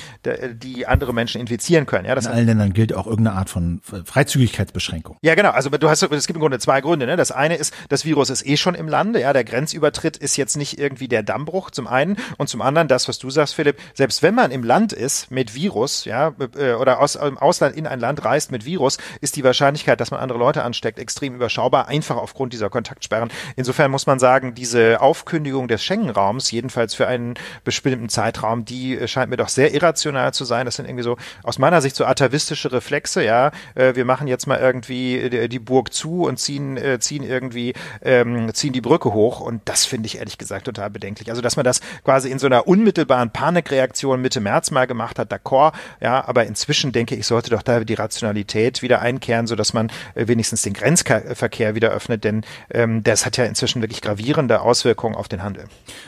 [0.54, 2.06] die andere Menschen infizieren können.
[2.06, 5.16] Ja, das In allen Ländern gilt auch irgendeine Art von Freizügigkeitsbeschränkung.
[5.22, 5.50] Ja, genau.
[5.50, 7.06] Also du hast, es gibt im Grunde zwei Gründe.
[7.06, 7.16] Ne?
[7.16, 9.20] Das eine ist, das Virus ist eh schon im Lande.
[9.20, 13.08] Ja, der Grenzübertritt ist jetzt nicht irgendwie der Dammbruch zum einen und zum anderen das,
[13.08, 13.78] was du sagst, Philipp.
[13.94, 17.86] Selbst wenn man im Land ist mit Virus, ja, äh, oder aus im Ausland in
[17.86, 21.88] ein Land reist mit Virus, ist die Wahrscheinlichkeit, dass man andere Leute ansteckt, extrem überschaubar,
[21.88, 23.30] einfach aufgrund dieser Kontaktsperren.
[23.56, 27.34] Insofern muss man sagen, diese Aufkündigung des Schengen Raums, jedenfalls für einen
[27.64, 30.66] bestimmten Zeitraum, die äh, scheint mir doch sehr irrational zu sein.
[30.66, 33.50] Das sind irgendwie so aus meiner Sicht so atavistische Reflexe, ja.
[33.74, 37.74] Äh, wir machen jetzt mal irgendwie die, die Burg zu und ziehen, äh, ziehen irgendwie,
[38.02, 41.30] ähm, ziehen die Brücke hoch und das finde ich ehrlich gesagt total bedenklich.
[41.30, 45.32] Also, dass man das quasi in so einer unmittelbaren Panikreaktion Mitte März mal gemacht hat,
[45.32, 49.72] d'accord, ja, aber inzwischen denke ich, sollte doch da die Rationalität wieder einkehren, so dass
[49.72, 55.14] man wenigstens den Grenzverkehr wieder öffnet, denn ähm, das hat ja inzwischen wirklich gravierende Auswirkungen
[55.14, 55.64] auf den Handel.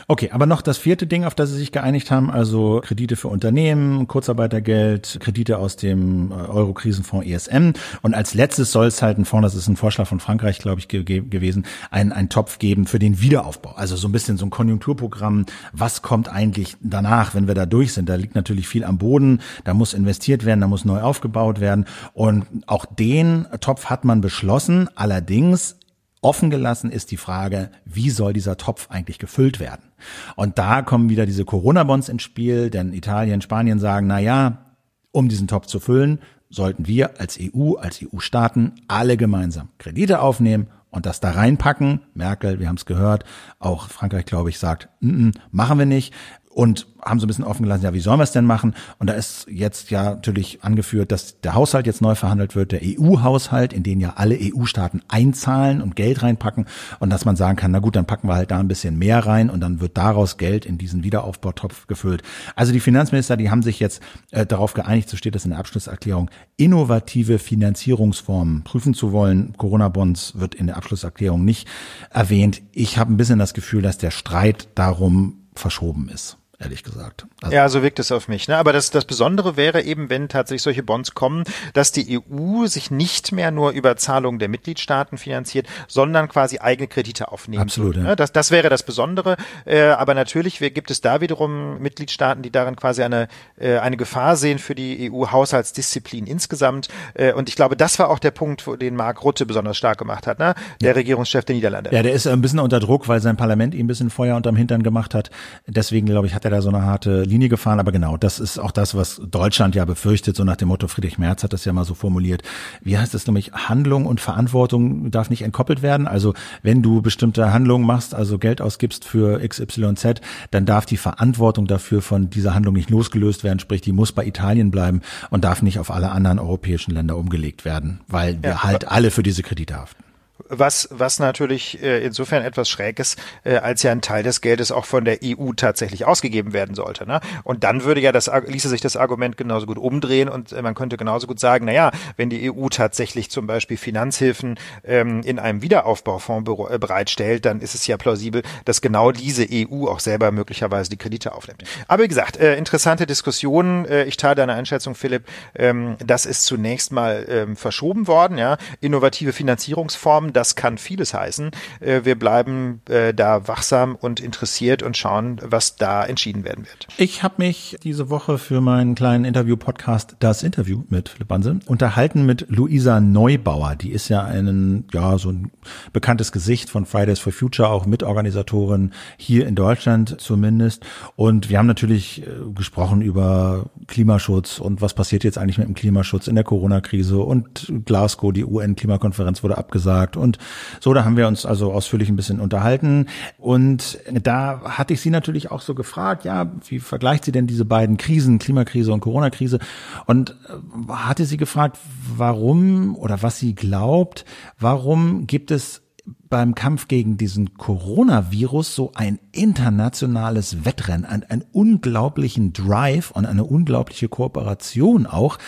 [0.08, 3.28] Okay, aber noch das vierte Ding, auf das Sie sich geeinigt haben, also Kredite für
[3.28, 7.72] Unternehmen, Kurzarbeitergeld, Kredite aus dem äh, Euro-Krisenfonds ESM.
[8.02, 10.80] Und als letztes soll es halt ein Fonds, das ist ein Vorschlag von Frankreich, glaube
[10.80, 13.72] ich, ge gewesen, einen, einen Topf geben für den Wiederaufbau.
[13.76, 15.46] Also so ein bisschen so ein Konjunkturprogramm.
[15.72, 18.08] Was kommt eigentlich danach, wenn wir da durch sind?
[18.08, 19.40] Da liegt natürlich viel am Boden.
[19.64, 21.86] Da muss investiert werden, da muss neu aufgebaut werden.
[22.12, 24.88] Und auch den Topf hat man beschlossen.
[24.94, 25.76] Allerdings
[26.24, 29.92] Offen gelassen ist die Frage, wie soll dieser Topf eigentlich gefüllt werden?
[30.36, 34.74] Und da kommen wieder diese Corona-Bonds ins Spiel, denn Italien, Spanien sagen, na ja,
[35.12, 40.68] um diesen Topf zu füllen, sollten wir als EU, als EU-Staaten alle gemeinsam Kredite aufnehmen
[40.90, 42.00] und das da reinpacken.
[42.14, 43.24] Merkel, wir haben es gehört,
[43.58, 46.14] auch Frankreich, glaube ich, sagt, n -n, machen wir nicht
[46.54, 48.74] und haben so ein bisschen offen gelassen, ja, wie sollen wir es denn machen?
[48.98, 52.80] Und da ist jetzt ja natürlich angeführt, dass der Haushalt jetzt neu verhandelt wird, der
[52.82, 56.66] EU-Haushalt, in den ja alle EU-Staaten einzahlen und Geld reinpacken
[57.00, 59.26] und dass man sagen kann, na gut, dann packen wir halt da ein bisschen mehr
[59.26, 62.22] rein und dann wird daraus Geld in diesen Wiederaufbautopf gefüllt.
[62.54, 64.00] Also die Finanzminister, die haben sich jetzt
[64.30, 69.54] äh, darauf geeinigt, so steht das in der Abschlusserklärung, innovative Finanzierungsformen prüfen zu wollen.
[69.56, 71.68] Corona-Bonds wird in der Abschlusserklärung nicht
[72.10, 72.62] erwähnt.
[72.72, 76.38] Ich habe ein bisschen das Gefühl, dass der Streit darum verschoben ist.
[76.58, 77.26] Ehrlich gesagt.
[77.42, 78.48] Also ja, so wirkt es auf mich.
[78.48, 78.56] Ne?
[78.56, 82.90] Aber das, das Besondere wäre eben, wenn tatsächlich solche Bonds kommen, dass die EU sich
[82.90, 87.62] nicht mehr nur über Zahlungen der Mitgliedstaaten finanziert, sondern quasi eigene Kredite aufnehmen.
[87.62, 87.96] Absolut.
[87.96, 88.16] Würde, ne?
[88.16, 89.36] das, das wäre das Besondere.
[89.64, 93.28] Äh, aber natürlich gibt es da wiederum Mitgliedstaaten, die darin quasi eine,
[93.58, 96.88] äh, eine Gefahr sehen für die EU-Haushaltsdisziplin insgesamt.
[97.14, 99.98] Äh, und ich glaube, das war auch der Punkt, wo den Mark Rutte besonders stark
[99.98, 100.54] gemacht hat, ne?
[100.80, 100.94] der ja.
[100.94, 101.90] Regierungschef der Niederlande.
[101.92, 104.56] Ja, der ist ein bisschen unter Druck, weil sein Parlament ihm ein bisschen Feuer unterm
[104.56, 105.30] Hintern gemacht hat.
[105.66, 107.80] Deswegen, glaube ich, hat er da so eine harte Linie gefahren.
[107.80, 111.18] Aber genau, das ist auch das, was Deutschland ja befürchtet, so nach dem Motto, Friedrich
[111.18, 112.42] Merz hat das ja mal so formuliert.
[112.82, 113.52] Wie heißt es nämlich?
[113.52, 116.06] Handlung und Verantwortung darf nicht entkoppelt werden.
[116.06, 120.20] Also wenn du bestimmte Handlungen machst, also Geld ausgibst für XYZ,
[120.50, 123.58] dann darf die Verantwortung dafür von dieser Handlung nicht losgelöst werden.
[123.58, 127.64] Sprich, die muss bei Italien bleiben und darf nicht auf alle anderen europäischen Länder umgelegt
[127.64, 130.03] werden, weil wir ja, halt alle für diese Kredite haften
[130.48, 134.72] was, was natürlich äh, insofern etwas schräg ist, äh, als ja ein Teil des Geldes
[134.72, 137.06] auch von der EU tatsächlich ausgegeben werden sollte.
[137.06, 137.20] Ne?
[137.44, 140.74] Und dann würde ja das, ließe sich das Argument genauso gut umdrehen und äh, man
[140.74, 145.38] könnte genauso gut sagen, na ja, wenn die EU tatsächlich zum Beispiel Finanzhilfen ähm, in
[145.38, 150.32] einem Wiederaufbaufonds äh, bereitstellt, dann ist es ja plausibel, dass genau diese EU auch selber
[150.32, 151.64] möglicherweise die Kredite aufnimmt.
[151.88, 153.84] Aber wie gesagt, äh, interessante Diskussionen.
[153.86, 155.24] Äh, ich teile deine Einschätzung, Philipp.
[155.54, 158.36] Ähm, das ist zunächst mal ähm, verschoben worden.
[158.36, 161.50] Ja, innovative Finanzierungsformen das kann vieles heißen.
[161.80, 166.88] Äh, wir bleiben äh, da wachsam und interessiert und schauen, was da entschieden werden wird.
[166.96, 172.26] Ich habe mich diese Woche für meinen kleinen Interview-Podcast Das Interview mit Philipp Banse unterhalten
[172.26, 173.76] mit Luisa Neubauer.
[173.76, 175.50] Die ist ja ein, ja, so ein
[175.92, 180.84] bekanntes Gesicht von Fridays for Future, auch Mitorganisatorin hier in Deutschland zumindest.
[181.16, 185.74] Und wir haben natürlich äh, gesprochen über Klimaschutz und was passiert jetzt eigentlich mit dem
[185.74, 190.38] Klimaschutz in der Corona-Krise und Glasgow, die UN-Klimakonferenz wurde abgesagt und
[190.80, 193.06] so, da haben wir uns also ausführlich ein bisschen unterhalten.
[193.38, 197.64] Und da hatte ich sie natürlich auch so gefragt, ja, wie vergleicht sie denn diese
[197.64, 199.58] beiden Krisen, Klimakrise und Corona-Krise?
[200.06, 201.78] Und äh, hatte sie gefragt,
[202.16, 204.24] warum oder was sie glaubt,
[204.58, 205.82] warum gibt es
[206.28, 213.44] beim Kampf gegen diesen Coronavirus so ein internationales Wettrennen, einen, einen unglaublichen Drive und eine
[213.44, 215.38] unglaubliche Kooperation auch,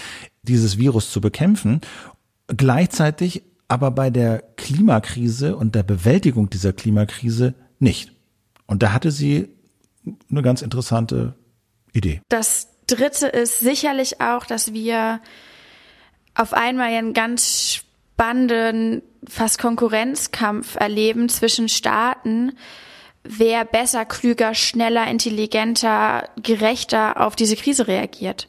[0.43, 1.81] dieses Virus zu bekämpfen.
[2.47, 8.13] Gleichzeitig aber bei der Klimakrise und der Bewältigung dieser Klimakrise nicht.
[8.67, 9.49] Und da hatte sie
[10.31, 11.35] eine ganz interessante
[11.93, 12.21] Idee.
[12.29, 15.21] Das Dritte ist sicherlich auch, dass wir
[16.35, 17.83] auf einmal einen ganz
[18.17, 22.53] spannenden, fast Konkurrenzkampf erleben zwischen Staaten,
[23.25, 28.49] wer besser, klüger, schneller, intelligenter, gerechter auf diese Krise reagiert.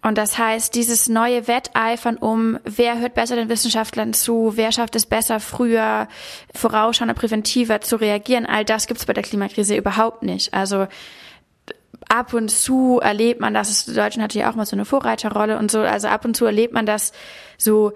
[0.00, 4.94] Und das heißt, dieses neue Wetteifern um, wer hört besser den Wissenschaftlern zu, wer schafft
[4.94, 6.06] es besser, früher,
[6.54, 10.54] vorausschauender, präventiver zu reagieren, all das gibt es bei der Klimakrise überhaupt nicht.
[10.54, 10.86] Also
[12.08, 15.70] ab und zu erlebt man das, Deutschland hatte ja auch mal so eine Vorreiterrolle und
[15.70, 17.12] so, also ab und zu erlebt man das
[17.56, 17.92] so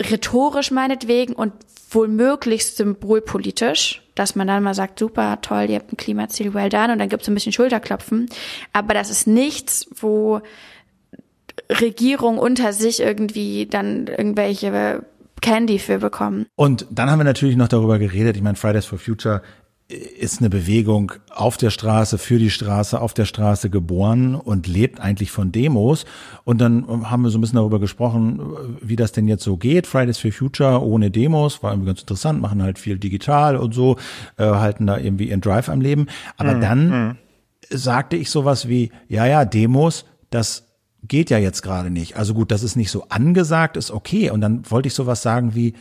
[0.00, 1.52] rhetorisch meinetwegen und
[1.90, 6.68] wohl möglichst symbolpolitisch, dass man dann mal sagt, super, toll, ihr habt ein Klimaziel, well
[6.68, 8.28] done, und dann gibt es ein bisschen Schulterklopfen.
[8.74, 10.42] Aber das ist nichts, wo
[11.70, 15.02] Regierung unter sich irgendwie dann irgendwelche
[15.40, 16.46] Candy für bekommen.
[16.56, 19.42] Und dann haben wir natürlich noch darüber geredet, ich meine, Fridays for Future
[19.88, 25.00] ist eine Bewegung auf der Straße, für die Straße, auf der Straße geboren und lebt
[25.00, 26.04] eigentlich von Demos.
[26.44, 28.38] Und dann haben wir so ein bisschen darüber gesprochen,
[28.82, 29.86] wie das denn jetzt so geht.
[29.86, 33.96] Fridays for Future ohne Demos war irgendwie ganz interessant, machen halt viel digital und so,
[34.36, 36.08] äh, halten da irgendwie ihren Drive am Leben.
[36.36, 36.60] Aber mhm.
[36.60, 37.16] dann mhm.
[37.70, 40.67] sagte ich sowas wie, ja, ja, Demos, das
[41.08, 42.16] geht ja jetzt gerade nicht.
[42.16, 44.30] Also gut, dass es nicht so angesagt ist, okay.
[44.30, 45.74] Und dann wollte ich sowas sagen wie,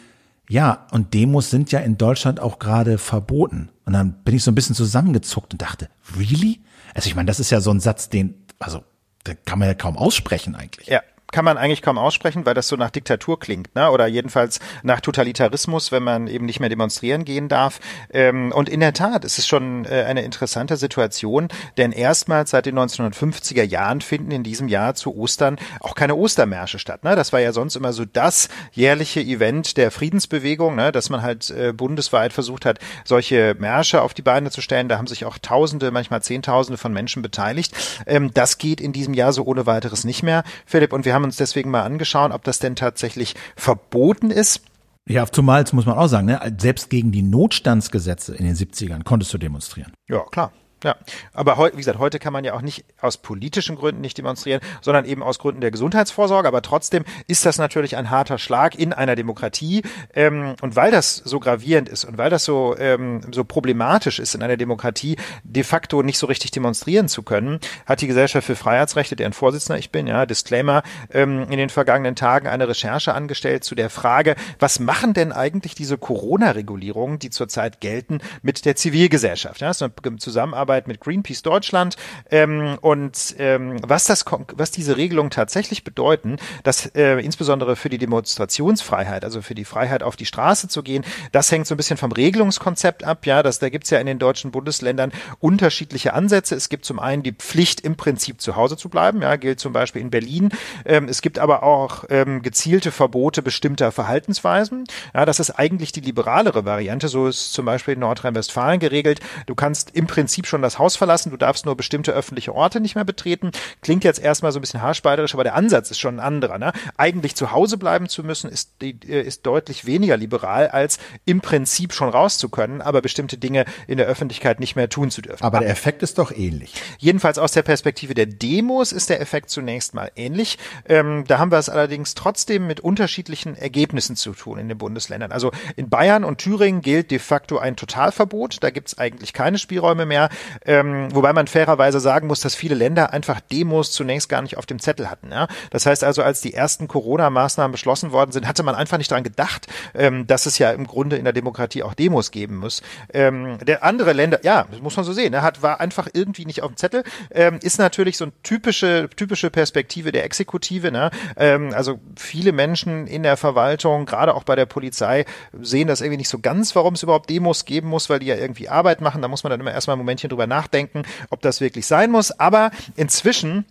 [0.50, 3.70] ja, und Demos sind ja in Deutschland auch gerade verboten.
[3.86, 6.62] Und dann bin ich so ein bisschen zusammengezuckt und dachte, really?
[6.94, 8.84] Also ich meine, das ist ja so ein Satz, den, also,
[9.24, 10.88] da kann man ja kaum aussprechen eigentlich.
[10.88, 11.02] Ja,
[11.32, 13.92] kann man eigentlich kaum aussprechen, weil das so nach Diktatur klingt, ne?
[13.92, 17.80] oder jedenfalls nach Totalitarismus, wenn man eben nicht mehr demonstrieren gehen darf.
[18.12, 22.66] Ähm, und in der Tat, es ist schon äh, eine interessante Situation, denn erstmals seit
[22.66, 27.04] den 1950er Jahren finden in diesem Jahr zu Ostern auch keine Ostermärsche statt.
[27.04, 27.16] Ne?
[27.16, 30.94] Das war ja sonst immer so das jährliche Event der Friedensbewegung, ne?
[30.94, 34.88] dass man halt äh, bundesweit versucht hat, solche Märsche auf die Beine zu stellen.
[34.88, 37.76] Da haben sich auch Tausende, manchmal Zehntausende von Menschen beteiligt.
[38.06, 40.94] Ähm, das geht in diesem Jahr so ohne weiteres nicht mehr, Philipp.
[40.94, 44.62] Und wir haben uns deswegen mal angeschaut, ob das denn tatsächlich verboten ist.
[45.10, 49.34] Ja, zumal, muss man auch sagen, ne, selbst gegen die Notstandsgesetze in den 70ern konntest
[49.34, 49.94] du demonstrieren.
[50.10, 50.52] Ja, klar.
[50.84, 50.96] Ja,
[51.34, 54.62] aber heute, wie gesagt, heute kann man ja auch nicht aus politischen Gründen nicht demonstrieren,
[54.82, 56.48] sondern eben aus Gründen der Gesundheitsvorsorge.
[56.48, 59.82] Aber trotzdem ist das natürlich ein harter Schlag in einer Demokratie.
[60.14, 64.36] Ähm, und weil das so gravierend ist und weil das so, ähm, so problematisch ist
[64.36, 68.56] in einer Demokratie, de facto nicht so richtig demonstrieren zu können, hat die Gesellschaft für
[68.56, 73.64] Freiheitsrechte, deren Vorsitzender ich bin, ja, Disclaimer, ähm, in den vergangenen Tagen eine Recherche angestellt
[73.64, 79.62] zu der Frage, was machen denn eigentlich diese Corona-Regulierungen, die zurzeit gelten, mit der Zivilgesellschaft?
[79.62, 81.96] Ja, das ist eine Zusammenarbeit Zusammenarbeit mit Greenpeace Deutschland
[82.30, 87.98] ähm, und ähm, was das was diese Regelungen tatsächlich bedeuten, dass äh, insbesondere für die
[87.98, 91.98] Demonstrationsfreiheit, also für die Freiheit auf die Straße zu gehen, das hängt so ein bisschen
[91.98, 93.26] vom Regelungskonzept ab.
[93.26, 96.56] Ja, das, da gibt's ja in den deutschen Bundesländern unterschiedliche Ansätze.
[96.56, 99.72] Es gibt zum einen die Pflicht, im Prinzip zu Hause zu bleiben, ja, gilt zum
[99.74, 100.50] Beispiel in Berlin.
[100.86, 104.86] Ähm, es gibt aber auch ähm, gezielte Verbote bestimmter Verhaltensweisen.
[105.14, 107.08] Ja, das ist eigentlich die liberalere Variante.
[107.08, 109.22] So ist zum Beispiel in Nordrhein-Westfalen geregelt.
[109.46, 112.80] Du kannst im Prinzip schon schon das Haus verlassen, du darfst nur bestimmte öffentliche Orte
[112.80, 113.52] nicht mehr betreten.
[113.82, 116.58] Klingt jetzt erstmal so ein bisschen haarspeiderisch, aber der Ansatz ist schon ein anderer.
[116.58, 116.74] Ne?
[116.98, 121.94] Eigentlich zu Hause bleiben zu müssen, ist, äh, ist deutlich weniger liberal, als im Prinzip
[121.94, 125.44] schon raus zu können, aber bestimmte Dinge in der Öffentlichkeit nicht mehr tun zu dürfen.
[125.44, 126.74] Aber der Effekt ist doch ähnlich.
[126.98, 130.58] Jedenfalls aus der Perspektive der Demos ist der Effekt zunächst mal ähnlich.
[130.90, 135.32] Ähm, da haben wir es allerdings trotzdem mit unterschiedlichen Ergebnissen zu tun in den Bundesländern.
[135.32, 138.58] Also in Bayern und Thüringen gilt de facto ein Totalverbot.
[138.62, 140.30] Da gibt es eigentlich keine Spielräume mehr.
[140.66, 144.66] Ähm, wobei man fairerweise sagen muss, dass viele Länder einfach Demos zunächst gar nicht auf
[144.66, 145.32] dem Zettel hatten.
[145.32, 145.48] Ja?
[145.72, 149.24] Das heißt also, als die ersten Corona-Maßnahmen beschlossen worden sind, hatte man einfach nicht daran
[149.24, 152.82] gedacht, ähm, dass es ja im Grunde in der Demokratie auch Demos geben muss.
[153.14, 156.46] Ähm, der andere Länder, ja, das muss man so sehen, ne, hat war einfach irgendwie
[156.46, 157.04] nicht auf dem Zettel.
[157.32, 160.92] Ähm, ist natürlich so eine typische typische Perspektive der Exekutive.
[160.92, 161.12] Ne?
[161.36, 165.26] Ähm, also viele Menschen in der Verwaltung, gerade auch bei der Polizei,
[165.60, 168.36] sehen das irgendwie nicht so ganz, warum es überhaupt Demos geben muss, weil die ja
[168.36, 169.22] irgendwie Arbeit machen.
[169.22, 172.38] Da muss man dann immer erstmal ein Momentchen drüber nachdenken, ob das wirklich sein muss.
[172.38, 173.66] Aber inzwischen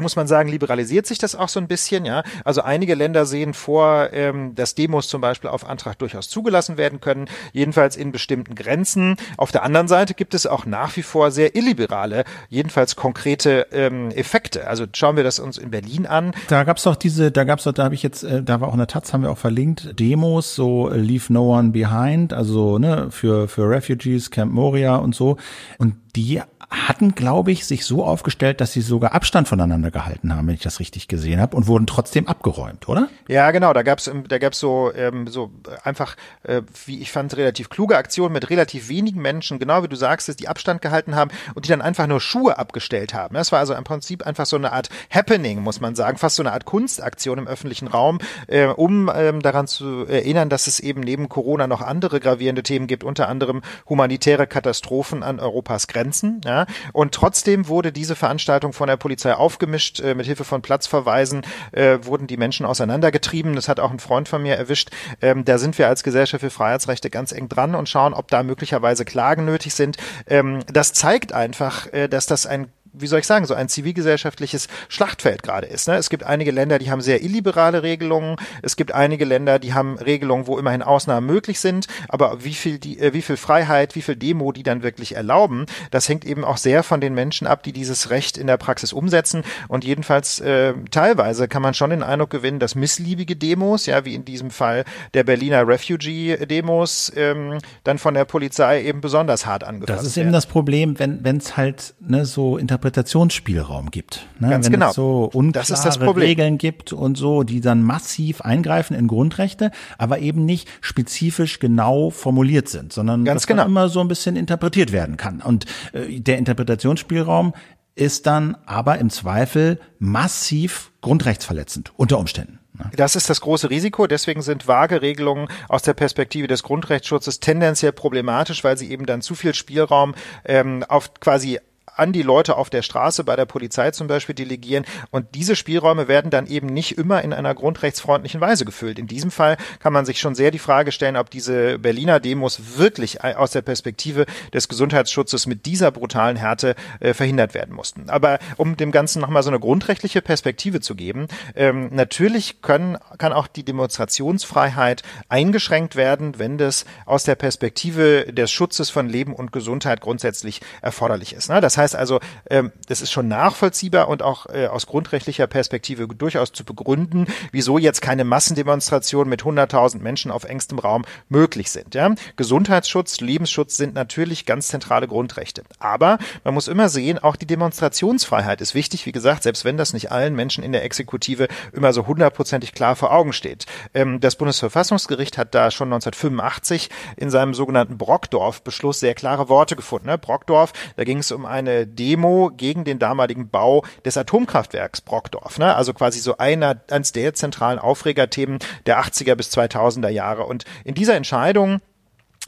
[0.00, 2.22] muss man sagen, liberalisiert sich das auch so ein bisschen, ja.
[2.44, 7.00] Also einige Länder sehen vor, ähm, dass Demos zum Beispiel auf Antrag durchaus zugelassen werden
[7.00, 9.16] können, jedenfalls in bestimmten Grenzen.
[9.36, 14.10] Auf der anderen Seite gibt es auch nach wie vor sehr illiberale, jedenfalls konkrete ähm,
[14.10, 14.66] Effekte.
[14.66, 16.32] Also schauen wir das uns in Berlin an.
[16.48, 18.74] Da gab's doch diese, da gab's doch, da habe ich jetzt, äh, da war auch
[18.74, 23.08] in der Taz, haben wir auch verlinkt, Demos, so Leave No One Behind, also ne,
[23.10, 25.36] für, für Refugees, Camp Moria und so.
[25.78, 26.40] Und die
[26.70, 30.62] hatten, glaube ich, sich so aufgestellt, dass sie sogar Abstand voneinander gehalten haben, wenn ich
[30.62, 33.08] das richtig gesehen habe, und wurden trotzdem abgeräumt, oder?
[33.26, 33.72] Ja, genau.
[33.72, 35.50] Da gab's da gab's so ähm, so
[35.82, 39.96] einfach, äh, wie ich fand, relativ kluge Aktionen mit relativ wenigen Menschen, genau wie du
[39.96, 43.34] sagst, die Abstand gehalten haben und die dann einfach nur Schuhe abgestellt haben.
[43.34, 46.42] Das war also im Prinzip einfach so eine Art Happening, muss man sagen, fast so
[46.42, 51.00] eine Art Kunstaktion im öffentlichen Raum, äh, um ähm, daran zu erinnern, dass es eben
[51.00, 56.40] neben Corona noch andere gravierende Themen gibt, unter anderem humanitäre Katastrophen an Europas Grenzen.
[56.44, 56.57] Ja,
[56.92, 60.00] und trotzdem wurde diese Veranstaltung von der Polizei aufgemischt.
[60.00, 61.42] Äh, mit Hilfe von Platzverweisen
[61.72, 63.54] äh, wurden die Menschen auseinandergetrieben.
[63.54, 64.90] Das hat auch ein Freund von mir erwischt.
[65.20, 68.42] Ähm, da sind wir als Gesellschaft für Freiheitsrechte ganz eng dran und schauen, ob da
[68.42, 69.96] möglicherweise Klagen nötig sind.
[70.26, 72.68] Ähm, das zeigt einfach, äh, dass das ein
[73.00, 75.88] wie soll ich sagen, so ein zivilgesellschaftliches Schlachtfeld gerade ist.
[75.88, 75.96] Ne?
[75.96, 78.36] Es gibt einige Länder, die haben sehr illiberale Regelungen.
[78.62, 81.86] Es gibt einige Länder, die haben Regelungen, wo immerhin Ausnahmen möglich sind.
[82.08, 85.66] Aber wie viel, die, äh, wie viel Freiheit, wie viel Demo die dann wirklich erlauben,
[85.90, 88.92] das hängt eben auch sehr von den Menschen ab, die dieses Recht in der Praxis
[88.92, 89.42] umsetzen.
[89.68, 94.14] Und jedenfalls äh, teilweise kann man schon den Eindruck gewinnen, dass missliebige Demos, ja, wie
[94.14, 94.84] in diesem Fall
[95.14, 100.04] der Berliner Refugee-Demos, ähm, dann von der Polizei eben besonders hart angefasst werden.
[100.04, 104.26] Das ist eben das Problem, wenn es halt ne, so Interpretationen Interpretationsspielraum gibt.
[104.38, 104.48] Ne?
[104.48, 104.88] Ganz Wenn genau.
[104.88, 110.44] es so unklare Regeln gibt und so, die dann massiv eingreifen in Grundrechte, aber eben
[110.44, 113.66] nicht spezifisch genau formuliert sind, sondern Ganz das genau.
[113.66, 115.40] immer so ein bisschen interpretiert werden kann.
[115.40, 117.52] Und äh, der Interpretationsspielraum
[117.94, 122.58] ist dann aber im Zweifel massiv grundrechtsverletzend unter Umständen.
[122.78, 122.90] Ne?
[122.96, 124.06] Das ist das große Risiko.
[124.06, 129.20] Deswegen sind vage Regelungen aus der Perspektive des Grundrechtsschutzes tendenziell problematisch, weil sie eben dann
[129.20, 130.14] zu viel Spielraum
[130.44, 131.58] ähm, auf quasi
[131.98, 134.84] an die Leute auf der Straße bei der Polizei zum Beispiel delegieren.
[135.10, 138.98] Und diese Spielräume werden dann eben nicht immer in einer grundrechtsfreundlichen Weise gefüllt.
[138.98, 142.78] In diesem Fall kann man sich schon sehr die Frage stellen, ob diese Berliner Demos
[142.78, 148.08] wirklich aus der Perspektive des Gesundheitsschutzes mit dieser brutalen Härte äh, verhindert werden mussten.
[148.10, 153.32] Aber um dem Ganzen nochmal so eine grundrechtliche Perspektive zu geben, ähm, natürlich können, kann
[153.32, 159.52] auch die Demonstrationsfreiheit eingeschränkt werden, wenn das aus der Perspektive des Schutzes von Leben und
[159.52, 161.48] Gesundheit grundsätzlich erforderlich ist.
[161.48, 161.60] Ne?
[161.60, 162.20] Das heißt, heißt also,
[162.50, 167.78] ähm, das ist schon nachvollziehbar und auch äh, aus grundrechtlicher Perspektive durchaus zu begründen, wieso
[167.78, 171.94] jetzt keine Massendemonstrationen mit 100.000 Menschen auf engstem Raum möglich sind.
[171.94, 172.14] Ja?
[172.36, 175.62] Gesundheitsschutz, Lebensschutz sind natürlich ganz zentrale Grundrechte.
[175.78, 179.92] Aber man muss immer sehen, auch die Demonstrationsfreiheit ist wichtig, wie gesagt, selbst wenn das
[179.92, 183.66] nicht allen Menschen in der Exekutive immer so hundertprozentig klar vor Augen steht.
[183.94, 190.08] Ähm, das Bundesverfassungsgericht hat da schon 1985 in seinem sogenannten Brockdorf-Beschluss sehr klare Worte gefunden.
[190.08, 190.18] Ne?
[190.18, 195.58] Brockdorf, da ging es um eine Demo gegen den damaligen Bau des Atomkraftwerks Brockdorf.
[195.58, 195.74] Ne?
[195.74, 200.44] Also quasi so einer, eines der zentralen Aufregerthemen der 80er bis 2000er Jahre.
[200.44, 201.80] Und in dieser Entscheidung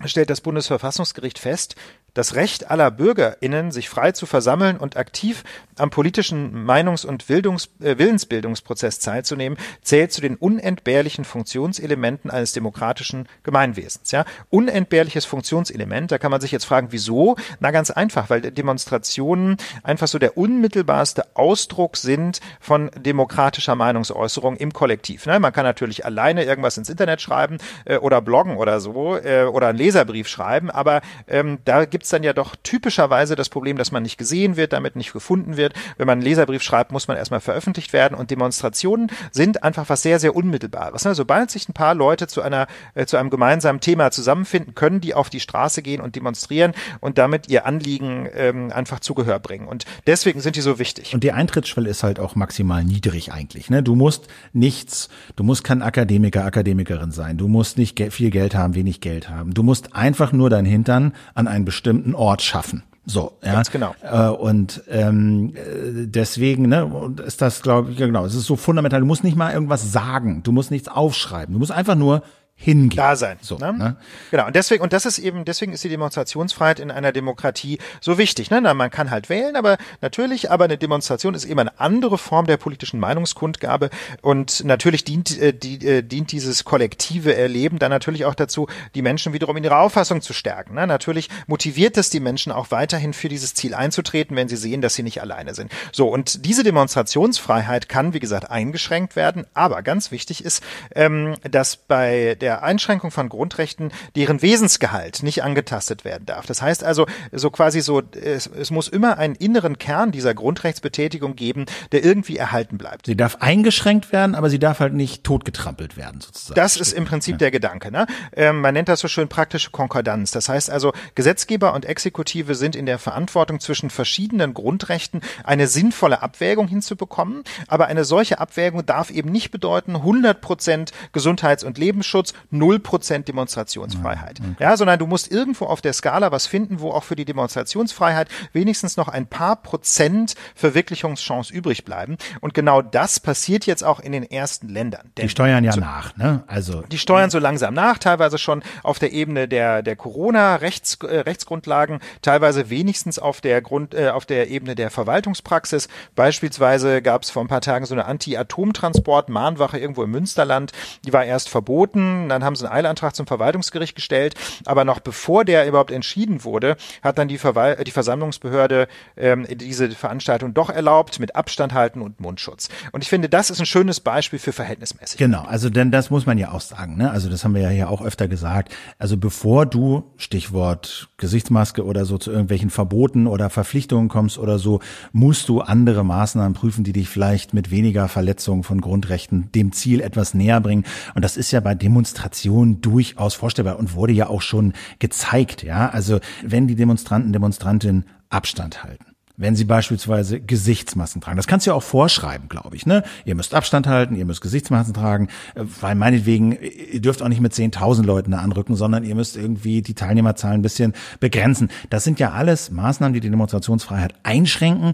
[0.04, 1.76] stellt das Bundesverfassungsgericht fest,
[2.14, 5.44] das Recht aller BürgerInnen, sich frei zu versammeln und aktiv
[5.80, 13.28] am politischen Meinungs- und Bildungs äh, Willensbildungsprozess teilzunehmen, zählt zu den unentbehrlichen Funktionselementen eines demokratischen
[13.42, 14.10] Gemeinwesens.
[14.10, 14.24] Ja?
[14.50, 17.36] Unentbehrliches Funktionselement, da kann man sich jetzt fragen, wieso?
[17.60, 24.72] Na ganz einfach, weil Demonstrationen einfach so der unmittelbarste Ausdruck sind von demokratischer Meinungsäußerung im
[24.72, 25.26] Kollektiv.
[25.26, 25.40] Ne?
[25.40, 29.68] Man kann natürlich alleine irgendwas ins Internet schreiben äh, oder bloggen oder so äh, oder
[29.68, 33.92] einen Leserbrief schreiben, aber ähm, da gibt gibt's dann ja doch typischerweise das Problem, dass
[33.92, 35.74] man nicht gesehen wird, damit nicht gefunden wird.
[35.98, 40.00] Wenn man einen Leserbrief schreibt, muss man erstmal veröffentlicht werden und Demonstrationen sind einfach was
[40.00, 41.04] sehr, sehr Unmittelbares.
[41.04, 41.14] Ne?
[41.14, 45.12] Sobald sich ein paar Leute zu einer, äh, zu einem gemeinsamen Thema zusammenfinden, können die
[45.12, 49.68] auf die Straße gehen und demonstrieren und damit ihr Anliegen ähm, einfach zu Gehör bringen.
[49.68, 51.12] Und deswegen sind die so wichtig.
[51.12, 53.68] Und die Eintrittsschwelle ist halt auch maximal niedrig eigentlich.
[53.68, 53.82] Ne?
[53.82, 57.36] Du musst nichts, du musst kein Akademiker, Akademikerin sein.
[57.36, 59.52] Du musst nicht viel Geld haben, wenig Geld haben.
[59.52, 62.84] Du musst einfach nur dein Hintern an einen bestimmten bestimmten Ort schaffen.
[63.06, 63.54] So, ja.
[63.54, 63.94] Ganz genau.
[64.02, 69.00] Äh, und ähm, deswegen, ne, ist das, glaube ich, genau, es ist so fundamental.
[69.00, 72.22] Du musst nicht mal irgendwas sagen, du musst nichts aufschreiben, du musst einfach nur
[72.60, 72.98] hingehen.
[72.98, 73.38] Da sein.
[73.40, 73.72] So, ne?
[73.72, 73.96] Ne?
[74.30, 74.46] Genau.
[74.46, 78.50] Und deswegen, und das ist eben, deswegen ist die Demonstrationsfreiheit in einer Demokratie so wichtig.
[78.50, 78.60] Ne?
[78.60, 82.46] Na, man kann halt wählen, aber natürlich, aber eine Demonstration ist eben eine andere Form
[82.46, 83.88] der politischen Meinungskundgabe.
[84.20, 89.00] Und natürlich dient, äh, die, äh, dient dieses kollektive Erleben dann natürlich auch dazu, die
[89.00, 90.74] Menschen wiederum in ihrer Auffassung zu stärken.
[90.74, 90.86] Ne?
[90.86, 94.94] Natürlich motiviert es die Menschen auch weiterhin für dieses Ziel einzutreten, wenn sie sehen, dass
[94.94, 95.72] sie nicht alleine sind.
[95.92, 99.46] So, und diese Demonstrationsfreiheit kann, wie gesagt, eingeschränkt werden.
[99.54, 100.62] Aber ganz wichtig ist,
[100.94, 106.46] ähm, dass bei der der Einschränkung von Grundrechten deren Wesensgehalt nicht angetastet werden darf.
[106.46, 111.36] Das heißt also, so quasi so, es, es muss immer einen inneren Kern dieser Grundrechtsbetätigung
[111.36, 113.06] geben, der irgendwie erhalten bleibt.
[113.06, 116.56] Sie darf eingeschränkt werden, aber sie darf halt nicht totgetrampelt werden, sozusagen.
[116.56, 117.38] Das ist im Prinzip ja.
[117.38, 117.92] der Gedanke.
[117.92, 118.06] Ne?
[118.32, 120.32] Ähm, man nennt das so schön praktische Konkordanz.
[120.32, 126.20] Das heißt also, Gesetzgeber und Exekutive sind in der Verantwortung zwischen verschiedenen Grundrechten eine sinnvolle
[126.20, 127.44] Abwägung hinzubekommen.
[127.68, 133.28] Aber eine solche Abwägung darf eben nicht bedeuten 100 Prozent Gesundheits- und Lebensschutz, null Prozent
[133.28, 134.40] Demonstrationsfreiheit.
[134.40, 134.56] Okay.
[134.58, 138.28] Ja, sondern du musst irgendwo auf der Skala was finden, wo auch für die Demonstrationsfreiheit
[138.52, 142.16] wenigstens noch ein paar Prozent Verwirklichungschance übrig bleiben.
[142.40, 145.10] Und genau das passiert jetzt auch in den ersten Ländern.
[145.16, 146.44] Denn die steuern ja so, nach, ne?
[146.46, 151.20] Also die steuern so langsam nach, teilweise schon auf der Ebene der der Corona-Rechts, äh,
[151.20, 155.88] Rechtsgrundlagen, teilweise wenigstens auf der Grund äh, auf der Ebene der Verwaltungspraxis.
[156.14, 160.72] Beispielsweise gab es vor ein paar Tagen so eine Anti-Atomtransport-Mahnwache irgendwo im Münsterland.
[161.04, 165.44] Die war erst verboten, dann haben sie einen Eilantrag zum Verwaltungsgericht gestellt, aber noch bevor
[165.44, 171.18] der überhaupt entschieden wurde, hat dann die, Verwal die Versammlungsbehörde ähm, diese Veranstaltung doch erlaubt
[171.20, 172.68] mit Abstand halten und Mundschutz.
[172.92, 175.18] Und ich finde, das ist ein schönes Beispiel für verhältnismäßig.
[175.18, 177.10] Genau, also denn das muss man ja auch sagen, ne?
[177.10, 178.74] Also das haben wir ja hier auch öfter gesagt.
[178.98, 184.80] Also bevor du Stichwort Gesichtsmaske oder so zu irgendwelchen Verboten oder Verpflichtungen kommst oder so,
[185.12, 190.00] musst du andere Maßnahmen prüfen, die dich vielleicht mit weniger Verletzungen von Grundrechten dem Ziel
[190.00, 190.84] etwas näher bringen.
[191.14, 195.62] Und das ist ja bei Demonstrationen Demonstration durchaus vorstellbar und wurde ja auch schon gezeigt,
[195.62, 195.88] ja.
[195.90, 199.06] Also wenn die Demonstranten, Demonstrantinnen Abstand halten
[199.36, 201.38] wenn sie beispielsweise Gesichtsmasken tragen.
[201.38, 202.84] Das kannst du ja auch vorschreiben, glaube ich.
[202.84, 203.02] Ne?
[203.24, 207.40] Ihr müsst Abstand halten, ihr müsst Gesichtsmasken tragen, äh, weil meinetwegen, ihr dürft auch nicht
[207.40, 211.70] mit 10.000 Leuten da anrücken, sondern ihr müsst irgendwie die Teilnehmerzahlen ein bisschen begrenzen.
[211.88, 214.92] Das sind ja alles Maßnahmen, die die Demonstrationsfreiheit einschränken,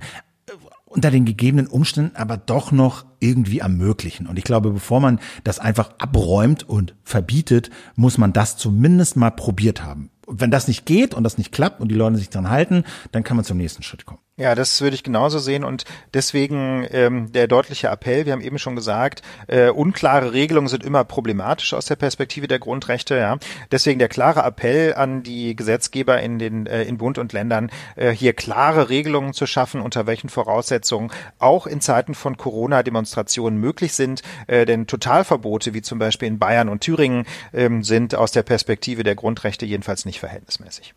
[0.96, 4.26] unter den gegebenen Umständen aber doch noch irgendwie ermöglichen.
[4.26, 9.30] Und ich glaube, bevor man das einfach abräumt und verbietet, muss man das zumindest mal
[9.30, 10.10] probiert haben.
[10.26, 12.84] Und wenn das nicht geht und das nicht klappt und die Leute sich dran halten,
[13.12, 14.20] dann kann man zum nächsten Schritt kommen.
[14.38, 18.58] Ja, das würde ich genauso sehen und deswegen ähm, der deutliche Appell, wir haben eben
[18.58, 23.16] schon gesagt, äh, unklare Regelungen sind immer problematisch aus der Perspektive der Grundrechte.
[23.16, 23.38] Ja.
[23.70, 28.10] Deswegen der klare Appell an die Gesetzgeber in den äh, in Bund und Ländern, äh,
[28.10, 34.20] hier klare Regelungen zu schaffen, unter welchen Voraussetzungen auch in Zeiten von Corona-Demonstrationen möglich sind.
[34.48, 39.02] Äh, denn Totalverbote, wie zum Beispiel in Bayern und Thüringen, äh, sind aus der Perspektive
[39.02, 40.92] der Grundrechte jedenfalls nicht verhältnismäßig.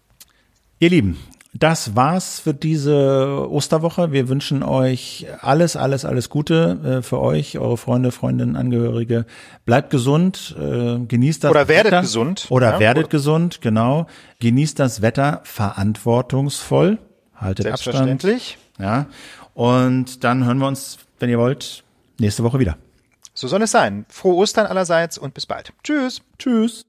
[0.79, 1.17] Ihr Lieben,
[1.53, 4.11] das war's für diese Osterwoche.
[4.11, 9.25] Wir wünschen euch alles, alles, alles Gute äh, für euch, eure Freunde, Freundinnen, Angehörige.
[9.65, 12.01] Bleibt gesund, äh, genießt das Oder werdet Wetter.
[12.01, 12.45] gesund.
[12.49, 14.05] Oder Ja, werdet oder- gesund, genau.
[14.39, 16.99] Genießt das Wetter verantwortungsvoll.
[17.35, 17.95] Haltet Abstand.
[17.95, 18.57] Selbstverständlich.
[18.77, 19.07] Ja.
[19.53, 21.83] Und dann hören wir uns, wenn ihr wollt,
[22.19, 22.77] nächste Woche wieder.
[23.33, 24.05] So soll es sein.
[24.09, 25.71] Frohe Ostern allerseits und bis bald.
[25.83, 26.21] Tschüss.
[26.37, 26.83] Tschüss.